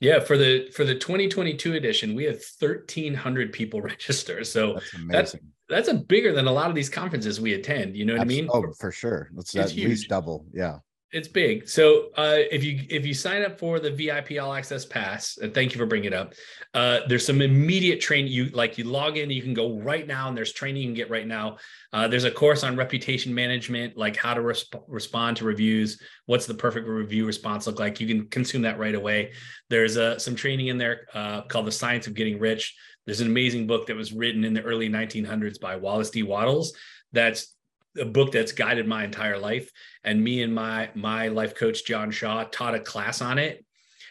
[0.00, 4.44] yeah for the for the 2022 edition we have 1300 people register.
[4.44, 5.10] So that's amazing.
[5.10, 5.36] that's,
[5.68, 7.96] that's a bigger than a lot of these conferences we attend.
[7.96, 8.48] You know what i mean?
[8.52, 9.30] Oh for sure.
[9.34, 9.88] That's at huge.
[9.88, 10.46] least double.
[10.52, 10.78] Yeah
[11.12, 11.68] it's big.
[11.68, 15.54] So uh, if you if you sign up for the VIP All Access Pass, and
[15.54, 16.34] thank you for bringing it up,
[16.74, 18.32] uh, there's some immediate training.
[18.32, 20.94] You like you log in, you can go right now, and there's training you can
[20.94, 21.58] get right now.
[21.92, 26.00] Uh, there's a course on reputation management, like how to resp- respond to reviews.
[26.26, 28.00] What's the perfect review response look like?
[28.00, 29.32] You can consume that right away.
[29.70, 32.76] There's uh, some training in there uh, called the Science of Getting Rich.
[33.06, 36.24] There's an amazing book that was written in the early 1900s by Wallace D.
[36.24, 36.76] Wattles
[37.12, 37.55] That's
[38.00, 39.70] a book that's guided my entire life.
[40.04, 43.64] And me and my my life coach john shaw taught a class on it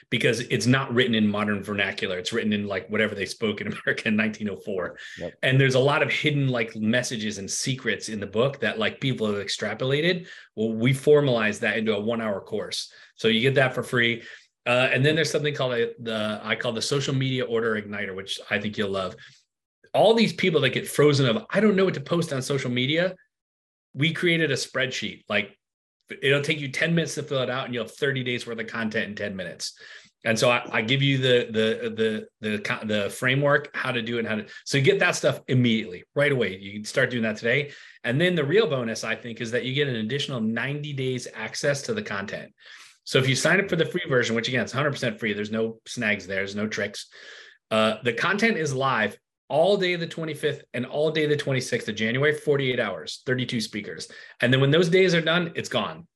[0.10, 2.18] because it's not written in modern vernacular.
[2.18, 5.34] It's written in like whatever they spoke in america in 1904 yep.
[5.44, 9.02] and there's a lot of hidden like messages and secrets in the book that like
[9.02, 10.28] people have extrapolated.
[10.56, 12.92] Well we formalized that into a one hour course.
[13.16, 14.24] So you get that for free.
[14.68, 18.16] Uh, and then there's something called a, the i call the social media order igniter
[18.16, 19.16] which i think you'll love.
[19.94, 22.72] All these people that get frozen of i don't know what to post on social
[22.72, 23.16] media
[23.96, 25.58] we created a spreadsheet like
[26.22, 28.60] it'll take you 10 minutes to fill it out and you'll have 30 days worth
[28.60, 29.78] of content in 10 minutes.
[30.24, 34.16] And so I, I, give you the the the the the framework how to do
[34.16, 36.58] it and how to so you get that stuff immediately right away.
[36.58, 37.72] You can start doing that today.
[38.04, 41.28] And then the real bonus i think is that you get an additional 90 days
[41.36, 42.52] access to the content.
[43.04, 45.52] So if you sign up for the free version which again it's 100% free there's
[45.52, 47.06] no snags there there's no tricks
[47.70, 51.96] uh, the content is live all day the 25th and all day the 26th of
[51.96, 54.08] January, 48 hours, 32 speakers.
[54.42, 56.08] And then when those days are done, it's gone.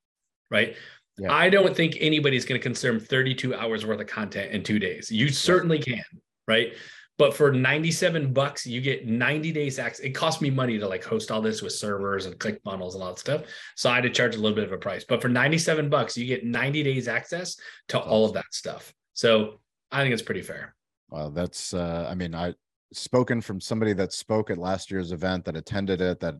[0.50, 0.76] Right.
[1.18, 1.32] Yeah.
[1.32, 5.12] I don't think anybody's going to consume 32 hours worth of content in two days.
[5.12, 6.04] You certainly can.
[6.48, 6.74] Right.
[7.20, 10.06] But for 97 bucks, you get 90 days access.
[10.06, 13.04] It cost me money to like host all this with servers and click funnels and
[13.04, 13.42] all that stuff.
[13.76, 15.04] So I had to charge a little bit of a price.
[15.04, 17.58] But for 97 bucks, you get 90 days access
[17.90, 18.94] to all of that stuff.
[19.14, 19.60] So
[19.92, 20.74] I think it's pretty fair.
[21.10, 22.54] Well, that's uh I mean, I
[22.94, 26.36] spoken from somebody that spoke at last year's event that attended it that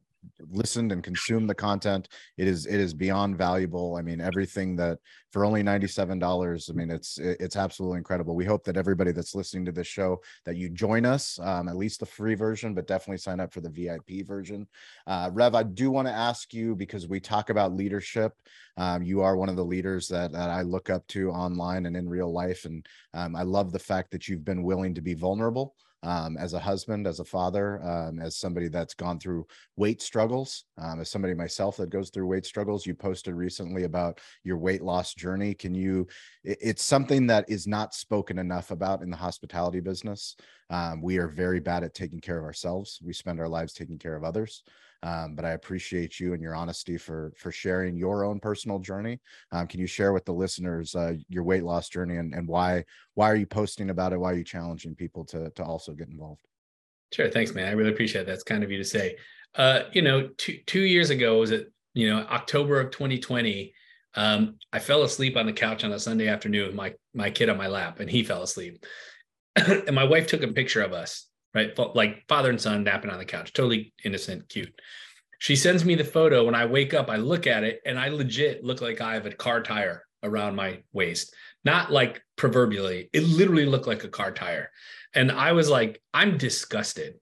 [0.52, 2.10] listened and consumed the content.
[2.38, 3.96] It is it is beyond valuable.
[3.96, 5.00] I mean everything that
[5.32, 8.36] for only $97 i mean it's it's absolutely incredible.
[8.36, 11.78] We hope that everybody that's listening to this show that you join us um, at
[11.78, 14.68] least the free version but definitely sign up for the vip version.
[15.08, 18.34] Uh, rev i do want to ask you because we talk about leadership
[18.78, 21.96] um, you are one of the leaders that, that i look up to online and
[21.96, 25.14] in real life and um, i love the fact that you've been willing to be
[25.14, 30.02] vulnerable um, as a husband, as a father, um, as somebody that's gone through weight
[30.02, 32.86] struggles, um, as somebody myself that goes through weight struggles.
[32.86, 35.54] You posted recently about your weight loss journey.
[35.54, 36.08] Can you?
[36.44, 40.36] It's something that is not spoken enough about in the hospitality business.
[40.70, 43.00] Um, we are very bad at taking care of ourselves.
[43.04, 44.64] We spend our lives taking care of others.
[45.02, 49.20] Um, but I appreciate you and your honesty for for sharing your own personal journey.
[49.52, 52.84] Um, can you share with the listeners uh, your weight loss journey and, and why
[53.16, 54.20] why are you posting about it?
[54.20, 56.42] Why are you challenging people to to also get involved?
[57.14, 57.68] Sure, thanks, man.
[57.68, 58.32] I really appreciate that.
[58.32, 59.16] That's kind of you to say.
[59.56, 63.74] Uh, you know, two two years ago was it you know October of 2020.
[64.16, 67.58] Um, I fell asleep on the couch on a Sunday afternoon my my kid on
[67.58, 68.86] my lap, and he fell asleep.
[69.56, 71.78] and my wife took a picture of us right?
[71.96, 74.74] Like father and son napping on the couch, totally innocent, cute.
[75.40, 76.46] She sends me the photo.
[76.46, 79.26] When I wake up, I look at it and I legit look like I have
[79.26, 81.34] a car tire around my waist.
[81.64, 84.70] Not like proverbially, it literally looked like a car tire.
[85.14, 87.16] And I was like, I'm disgusted.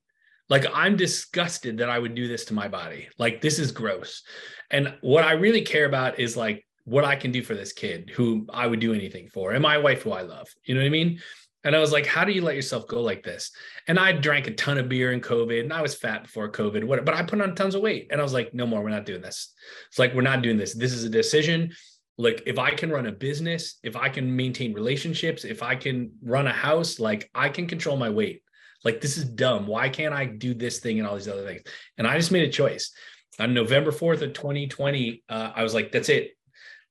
[0.49, 3.09] Like, I'm disgusted that I would do this to my body.
[3.17, 4.23] Like, this is gross.
[4.71, 8.09] And what I really care about is like what I can do for this kid
[8.09, 10.47] who I would do anything for, and my wife who I love.
[10.63, 11.19] You know what I mean?
[11.67, 13.51] And I was like, how do you let yourself go like this?
[13.88, 16.86] And I drank a ton of beer in COVID and I was fat before COVID,
[16.86, 18.08] whatever, but I put on tons of weight.
[18.10, 19.53] And I was like, no more, we're not doing this.
[19.89, 20.73] It's like, we're not doing this.
[20.73, 21.73] This is a decision.
[22.17, 26.12] Like, if I can run a business, if I can maintain relationships, if I can
[26.23, 28.43] run a house, like I can control my weight.
[28.86, 29.67] Like, this is dumb.
[29.67, 31.63] Why can't I do this thing and all these other things?
[31.97, 32.93] And I just made a choice.
[33.39, 36.32] On November 4th of 2020, uh, I was like, that's it.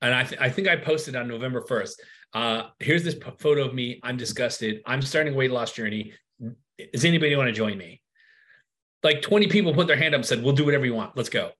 [0.02, 1.92] And I, th- I think I posted on November 1st
[2.32, 4.00] uh, here's this photo of me.
[4.02, 4.82] I'm disgusted.
[4.86, 6.12] I'm starting a weight loss journey.
[6.92, 8.02] Does anybody want to join me?
[9.02, 11.16] Like 20 people put their hand up and said, We'll do whatever you want.
[11.16, 11.52] Let's go.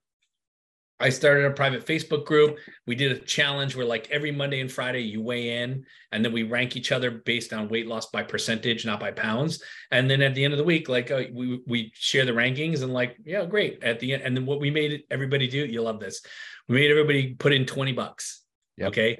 [0.99, 2.57] I started a private Facebook group.
[2.87, 6.33] We did a challenge where, like, every Monday and Friday, you weigh in and then
[6.33, 9.61] we rank each other based on weight loss by percentage, not by pounds.
[9.91, 12.81] And then at the end of the week, like, uh, we, we share the rankings
[12.81, 13.83] and, like, yeah, great.
[13.83, 16.23] At the end, and then what we made everybody do, you love this.
[16.67, 18.41] We made everybody put in 20 bucks.
[18.77, 18.87] Yep.
[18.87, 19.19] Okay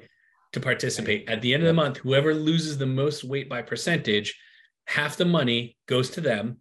[0.52, 1.28] to participate.
[1.28, 4.38] At the end of the month, whoever loses the most weight by percentage,
[4.86, 6.58] half the money goes to them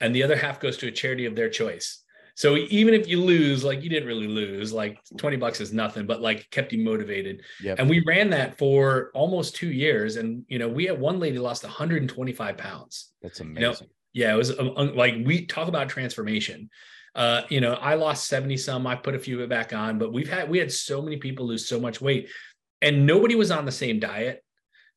[0.00, 2.02] and the other half goes to a charity of their choice.
[2.34, 6.06] So even if you lose, like you didn't really lose, like 20 bucks is nothing,
[6.06, 7.40] but like kept you motivated.
[7.62, 7.78] Yep.
[7.78, 10.16] And we ran that for almost two years.
[10.16, 13.12] And, you know, we had one lady lost 125 pounds.
[13.22, 13.62] That's amazing.
[13.62, 13.76] You know,
[14.12, 16.68] yeah, it was um, like we talk about transformation.
[17.14, 19.98] Uh, you know, I lost 70 some, I put a few of it back on,
[19.98, 22.28] but we've had, we had so many people lose so much weight
[22.82, 24.42] and nobody was on the same diet.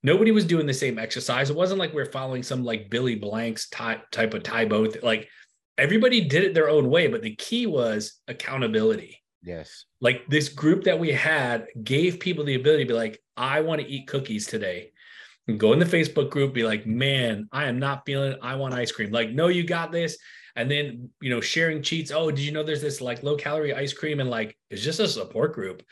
[0.02, 1.50] Nobody was doing the same exercise.
[1.50, 4.88] It wasn't like we are following some like Billy Blanks type type of Tae Bo.
[5.04, 5.28] Like
[5.78, 9.22] everybody did it their own way, but the key was accountability.
[9.44, 9.86] Yes.
[10.02, 13.82] Like this group that we had gave people the ability to be like, I want
[13.82, 14.92] to eat cookies today.
[15.48, 18.40] And go in the Facebook group, be like, man, I am not feeling it.
[18.42, 19.12] I want ice cream.
[19.12, 20.18] Like, no, you got this.
[20.56, 22.12] And then, you know, sharing cheats.
[22.12, 24.20] Oh, did you know there's this like low calorie ice cream?
[24.20, 25.84] And like, it's just a support group.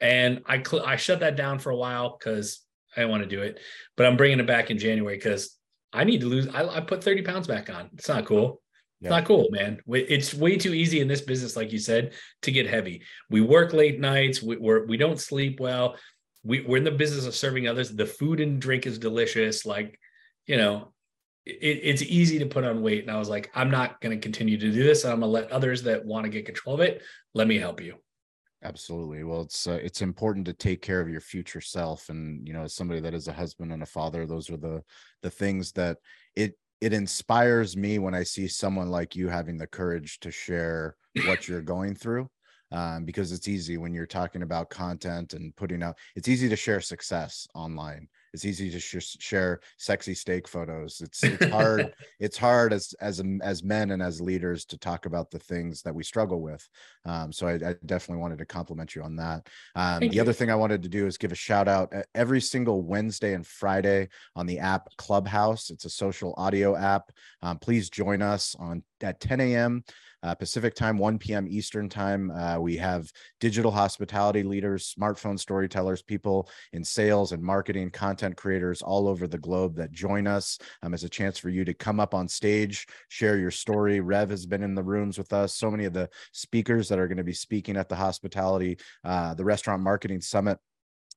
[0.00, 2.60] And I cl- I shut that down for a while because
[2.96, 3.60] I didn't want to do it,
[3.96, 5.56] but I'm bringing it back in January because
[5.92, 6.48] I need to lose.
[6.48, 7.90] I, I, put 30 pounds back on.
[7.94, 8.60] It's not cool.
[9.00, 9.10] It's yeah.
[9.10, 9.80] not cool, man.
[9.86, 13.02] It's way too easy in this business, like you said, to get heavy.
[13.30, 14.42] We work late nights.
[14.42, 15.96] We, we're, we don't sleep well.
[16.42, 17.90] We, we're in the business of serving others.
[17.90, 19.64] The food and drink is delicious.
[19.64, 19.98] Like,
[20.46, 20.93] you know,
[21.46, 23.02] it, it's easy to put on weight.
[23.02, 25.04] And I was like, I'm not going to continue to do this.
[25.04, 27.02] And I'm going to let others that want to get control of it,
[27.34, 27.96] let me help you.
[28.62, 29.24] Absolutely.
[29.24, 32.62] Well, it's uh, it's important to take care of your future self, and you know,
[32.62, 34.82] as somebody that is a husband and a father, those are the
[35.20, 35.98] the things that
[36.34, 40.96] it it inspires me when I see someone like you having the courage to share
[41.26, 42.30] what you're going through.
[42.72, 45.98] Um, because it's easy when you're talking about content and putting out.
[46.16, 51.00] It's easy to share success online it's easy to sh- share sexy steak photos.
[51.00, 55.30] It's it's hard it's hard as as as men and as leaders to talk about
[55.30, 56.68] the things that we struggle with.
[57.06, 59.48] Um, so I, I, definitely wanted to compliment you on that.
[59.76, 60.20] Um, the you.
[60.20, 63.46] other thing i wanted to do is give a shout out every single wednesday and
[63.46, 65.70] friday on the app clubhouse.
[65.70, 67.12] It's a social audio app.
[67.40, 69.84] Um, please join us on at 10 a.m
[70.24, 71.46] uh, Pacific time, 1 p.m.
[71.48, 72.30] Eastern time.
[72.30, 78.80] Uh, we have digital hospitality leaders, smartphone storytellers, people in sales and marketing, content creators
[78.80, 82.00] all over the globe that join us um, as a chance for you to come
[82.00, 84.00] up on stage, share your story.
[84.00, 85.54] Rev has been in the rooms with us.
[85.54, 89.34] So many of the speakers that are going to be speaking at the hospitality, uh,
[89.34, 90.58] the restaurant marketing summit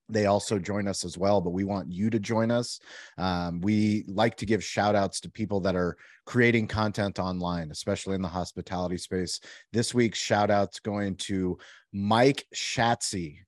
[0.09, 2.79] they also join us as well but we want you to join us.
[3.17, 8.15] Um, we like to give shout outs to people that are creating content online especially
[8.15, 9.39] in the hospitality space.
[9.73, 11.57] This week's shout outs going to
[11.93, 13.39] mike shatsy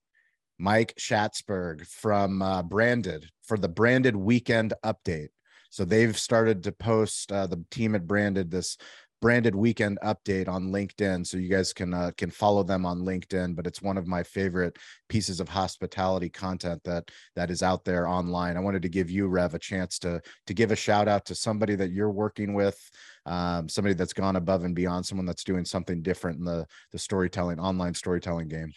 [0.60, 5.30] mike schatzberg from uh, branded for the branded weekend update.
[5.72, 8.78] So they've started to post uh, the team at branded this
[9.22, 13.56] branded weekend update on linkedin so you guys can uh, can follow them on linkedin
[13.56, 14.78] but it's one of my favorite
[15.10, 18.58] pieces of hospitality content that that is out there online.
[18.58, 21.36] I wanted to give you rev a chance to to give a shout out to
[21.36, 22.80] somebody that you're working with
[23.26, 27.00] um, somebody that's gone above and beyond someone that's doing something different in the the
[27.00, 28.72] storytelling online storytelling game.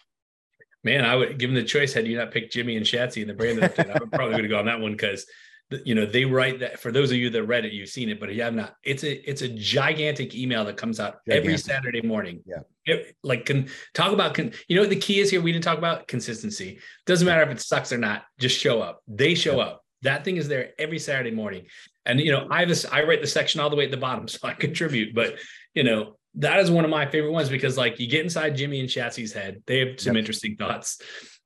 [0.84, 3.34] Man i would given the choice had you not picked jimmy and shatsy in the
[3.34, 5.26] branded update i would probably would have gone that one because
[5.84, 8.18] you know they write that for those of you that read it you've seen it
[8.18, 11.44] but if you have not it's a it's a gigantic email that comes out gigantic.
[11.44, 15.20] every saturday morning yeah it, like can talk about can you know what the key
[15.20, 18.58] is here we didn't talk about consistency doesn't matter if it sucks or not just
[18.58, 19.64] show up they show yeah.
[19.64, 21.64] up that thing is there every saturday morning
[22.06, 23.96] and you know i have this i write the section all the way at the
[23.96, 25.36] bottom so i contribute but
[25.74, 28.80] you know that is one of my favorite ones because like you get inside Jimmy
[28.80, 29.62] and Shatsy's head.
[29.66, 30.20] They have some yep.
[30.20, 31.00] interesting thoughts.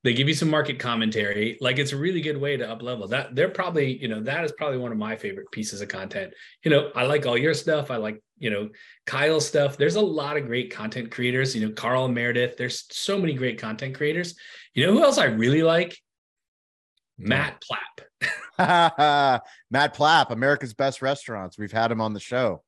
[0.06, 1.58] They give you some market commentary.
[1.60, 3.08] Like it's a really good way to up level.
[3.08, 6.32] That they're probably, you know, that is probably one of my favorite pieces of content.
[6.62, 7.90] You know, I like all your stuff.
[7.90, 8.68] I like, you know,
[9.04, 9.76] Kyle's stuff.
[9.76, 12.56] There's a lot of great content creators, you know, Carl Meredith.
[12.56, 14.36] There's so many great content creators.
[14.74, 15.98] You know who else I really like?
[17.18, 18.04] Matt Plapp.
[19.72, 21.58] Matt Plapp, America's Best Restaurants.
[21.58, 22.62] We've had him on the show.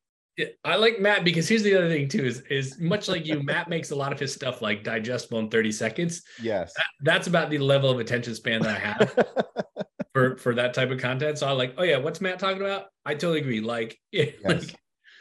[0.63, 3.69] I like Matt because here's the other thing too is is much like you, Matt
[3.69, 6.23] makes a lot of his stuff like digestible in 30 seconds.
[6.41, 6.73] Yes.
[6.75, 9.25] That, that's about the level of attention span that I have
[10.13, 11.37] for for that type of content.
[11.37, 12.85] So I'm like, oh yeah, what's Matt talking about?
[13.05, 13.61] I totally agree.
[13.61, 14.43] Like, yeah, yes.
[14.43, 14.75] like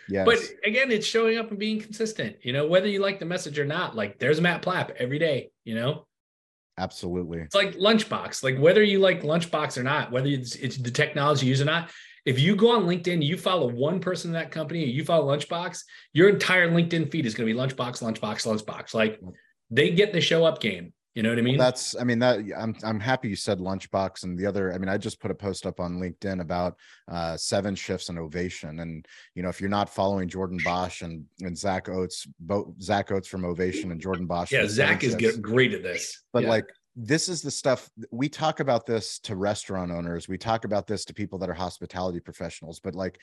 [0.09, 0.27] yes.
[0.27, 3.59] but again, it's showing up and being consistent, you know, whether you like the message
[3.59, 3.97] or not.
[3.97, 6.07] Like there's Matt Plapp every day, you know.
[6.79, 7.41] Absolutely.
[7.41, 8.43] It's like Lunchbox.
[8.45, 11.65] Like whether you like Lunchbox or not, whether it's, it's the technology you use or
[11.65, 11.91] not,
[12.25, 15.83] if you go on LinkedIn, you follow one person in that company, you follow Lunchbox,
[16.13, 18.95] your entire LinkedIn feed is going to be Lunchbox, Lunchbox, Lunchbox.
[18.95, 19.21] Like
[19.71, 20.93] they get the show up game.
[21.15, 21.59] You know what I mean?
[21.59, 24.79] Well, that's, I mean, that I'm, I'm happy you said Lunchbox and the other, I
[24.79, 26.77] mean, I just put a post up on LinkedIn about
[27.11, 28.79] uh, seven shifts and ovation.
[28.79, 29.05] And,
[29.35, 33.27] you know, if you're not following Jordan Boesch and, and Zach Oates, both Zach Oates
[33.27, 34.53] from Ovation and Jordan Boesch.
[34.53, 34.69] Yeah.
[34.69, 36.23] Zach is shifts, great at this.
[36.33, 36.51] But yeah.
[36.51, 36.67] like,
[37.01, 41.05] this is the stuff we talk about this to restaurant owners we talk about this
[41.05, 43.21] to people that are hospitality professionals but like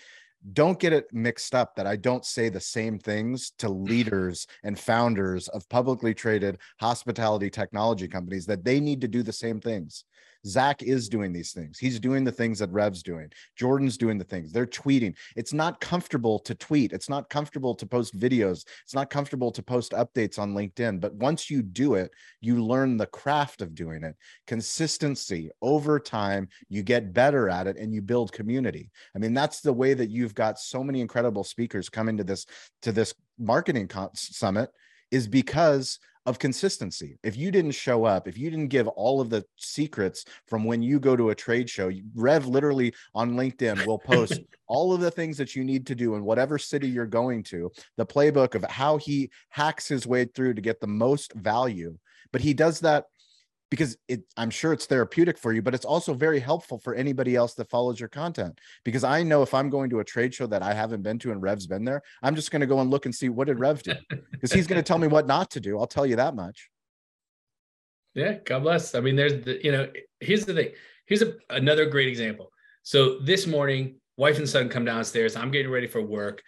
[0.53, 4.79] don't get it mixed up that i don't say the same things to leaders and
[4.79, 10.05] founders of publicly traded hospitality technology companies that they need to do the same things
[10.45, 11.77] Zach is doing these things.
[11.79, 13.31] He's doing the things that Rev's doing.
[13.55, 14.51] Jordan's doing the things.
[14.51, 15.15] They're tweeting.
[15.35, 16.93] It's not comfortable to tweet.
[16.93, 18.65] It's not comfortable to post videos.
[18.83, 20.99] It's not comfortable to post updates on LinkedIn.
[20.99, 24.15] But once you do it, you learn the craft of doing it.
[24.47, 28.91] Consistency over time, you get better at it and you build community.
[29.15, 32.45] I mean, that's the way that you've got so many incredible speakers coming to this
[32.81, 34.69] to this marketing summit
[35.11, 37.17] is because of consistency.
[37.23, 40.81] If you didn't show up, if you didn't give all of the secrets from when
[40.81, 45.11] you go to a trade show, Rev literally on LinkedIn will post all of the
[45.11, 48.63] things that you need to do in whatever city you're going to, the playbook of
[48.63, 51.95] how he hacks his way through to get the most value.
[52.31, 53.05] But he does that
[53.75, 57.35] because it i'm sure it's therapeutic for you but it's also very helpful for anybody
[57.35, 58.57] else that follows your content.
[58.85, 61.31] Because i know if i'm going to a trade show that i haven't been to
[61.33, 63.59] and rev's been there i'm just going to go and look and see what did
[63.59, 63.93] rev do
[64.31, 66.69] because he's going to tell me what not to do i'll tell you that much.
[68.13, 68.95] Yeah god bless.
[68.95, 69.89] I mean there's the you know
[70.21, 70.69] here's the thing.
[71.05, 72.49] Here's a, another great example.
[72.83, 75.35] So this morning wife and son come downstairs.
[75.35, 76.41] I'm getting ready for work.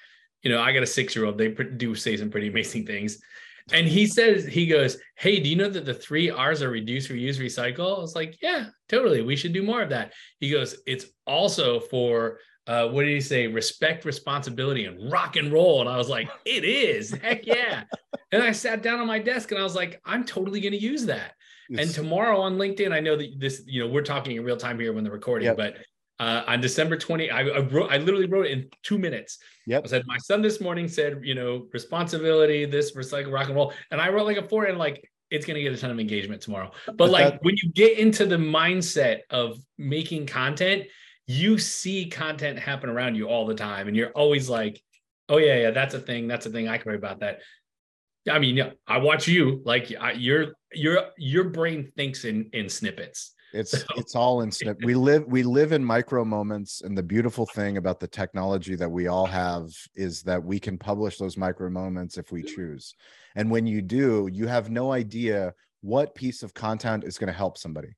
[0.43, 3.19] You know i got a six year old they do say some pretty amazing things
[3.73, 7.07] and he says, he goes, Hey, do you know that the three R's are reduce,
[7.07, 7.97] reuse, recycle?
[7.97, 9.21] I was like, Yeah, totally.
[9.21, 10.13] We should do more of that.
[10.39, 13.47] He goes, It's also for uh, what did he say?
[13.47, 15.79] Respect, responsibility, and rock and roll.
[15.79, 17.11] And I was like, It is.
[17.11, 17.83] Heck yeah.
[18.31, 20.81] and I sat down on my desk and I was like, I'm totally going to
[20.81, 21.33] use that.
[21.69, 21.85] Yes.
[21.85, 24.79] And tomorrow on LinkedIn, I know that this, you know, we're talking in real time
[24.79, 25.57] here when the recording, yep.
[25.57, 25.75] but
[26.19, 29.37] uh, on December 20, I, I, wrote, I literally wrote it in two minutes.
[29.67, 29.83] Yep.
[29.85, 33.73] I said, my son this morning said, you know, responsibility, this recycle rock and roll.
[33.91, 35.99] And I wrote like a four and like, it's going to get a ton of
[35.99, 36.71] engagement tomorrow.
[36.85, 40.85] But, but like that, when you get into the mindset of making content,
[41.27, 43.87] you see content happen around you all the time.
[43.87, 44.81] And you're always like,
[45.29, 46.27] oh yeah, yeah, that's a thing.
[46.27, 46.67] That's a thing.
[46.67, 47.41] I can write about that.
[48.31, 52.69] I mean, yeah, I watch you like I, your, your, your brain thinks in, in
[52.69, 57.45] snippets it's it's all instant we live we live in micro moments and the beautiful
[57.45, 61.69] thing about the technology that we all have is that we can publish those micro
[61.69, 62.95] moments if we choose.
[63.35, 67.33] And when you do you have no idea what piece of content is going to
[67.33, 67.89] help somebody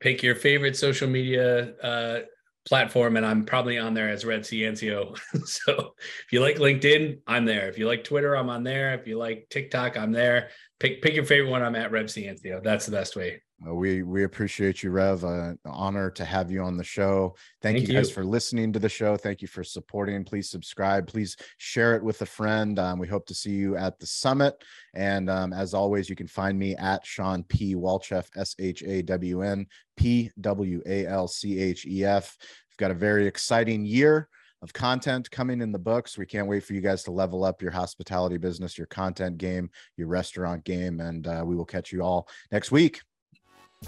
[0.00, 2.20] Pick your favorite social media uh,
[2.66, 7.46] platform and i'm probably on there as Rev Ciancio so if you like linkedin i'm
[7.46, 7.70] there.
[7.70, 8.92] If you like twitter i'm on there.
[8.94, 10.50] If you like tiktok i'm there.
[10.78, 11.62] Pick pick your favorite one.
[11.62, 12.62] I'm at Rev Ciancio.
[12.62, 13.42] That's the best way.
[13.62, 15.22] Well, we we appreciate you, Rev.
[15.22, 17.34] Uh, honor to have you on the show.
[17.60, 18.14] Thank, Thank you guys you.
[18.14, 19.18] for listening to the show.
[19.18, 20.24] Thank you for supporting.
[20.24, 21.06] Please subscribe.
[21.06, 22.78] Please share it with a friend.
[22.78, 24.54] Um, we hope to see you at the summit.
[24.94, 27.74] And um, as always, you can find me at Shawn P.
[27.74, 32.38] Walchef, S H A W N P W A L C H E F.
[32.40, 34.30] We've got a very exciting year
[34.62, 36.16] of content coming in the books.
[36.16, 39.68] We can't wait for you guys to level up your hospitality business, your content game,
[39.98, 43.02] your restaurant game, and uh, we will catch you all next week.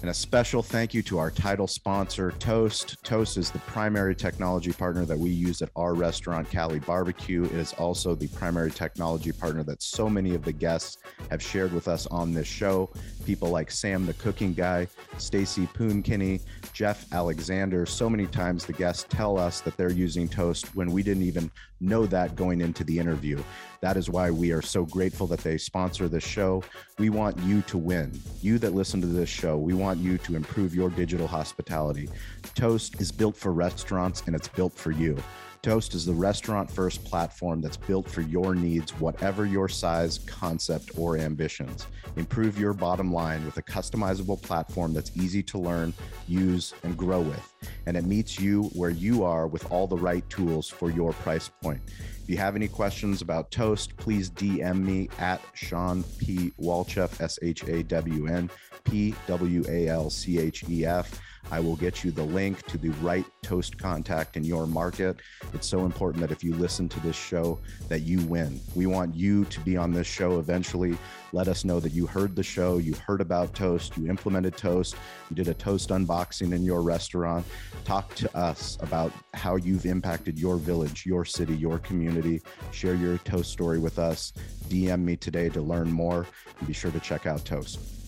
[0.01, 2.97] And a special thank you to our title sponsor, Toast.
[3.03, 7.45] Toast is the primary technology partner that we use at our restaurant, Cali Barbecue.
[7.45, 10.97] It is also the primary technology partner that so many of the guests
[11.29, 12.89] have shared with us on this show.
[13.25, 14.87] People like Sam, the cooking guy,
[15.19, 16.41] Stacy Poonkinney,
[16.73, 17.85] Jeff Alexander.
[17.85, 21.51] So many times the guests tell us that they're using Toast when we didn't even
[21.79, 23.41] know that going into the interview.
[23.81, 26.63] That is why we are so grateful that they sponsor this show.
[26.97, 28.17] We want you to win.
[28.41, 32.09] You that listen to this show, we want you to improve your digital hospitality.
[32.55, 35.17] Toast is built for restaurants and it's built for you.
[35.63, 40.91] Toast is the restaurant first platform that's built for your needs, whatever your size, concept,
[40.97, 41.87] or ambitions.
[42.17, 45.93] Improve your bottom line with a customizable platform that's easy to learn,
[46.27, 47.53] use, and grow with.
[47.85, 51.47] And it meets you where you are with all the right tools for your price
[51.47, 51.79] point.
[52.23, 56.53] If you have any questions about Toast, please DM me at Shawn P.
[56.57, 58.49] Walchef, S H A W N
[58.85, 61.19] P W A L C H E F.
[61.51, 65.17] I will get you the link to the right toast contact in your market.
[65.53, 68.59] It's so important that if you listen to this show that you win.
[68.75, 70.97] We want you to be on this show eventually.
[71.31, 74.95] Let us know that you heard the show, you heard about toast, you implemented toast,
[75.29, 77.45] you did a toast unboxing in your restaurant.
[77.85, 82.41] Talk to us about how you've impacted your village, your city, your community.
[82.71, 84.33] Share your toast story with us.
[84.69, 86.25] DM me today to learn more
[86.59, 88.02] and be sure to check out Toast.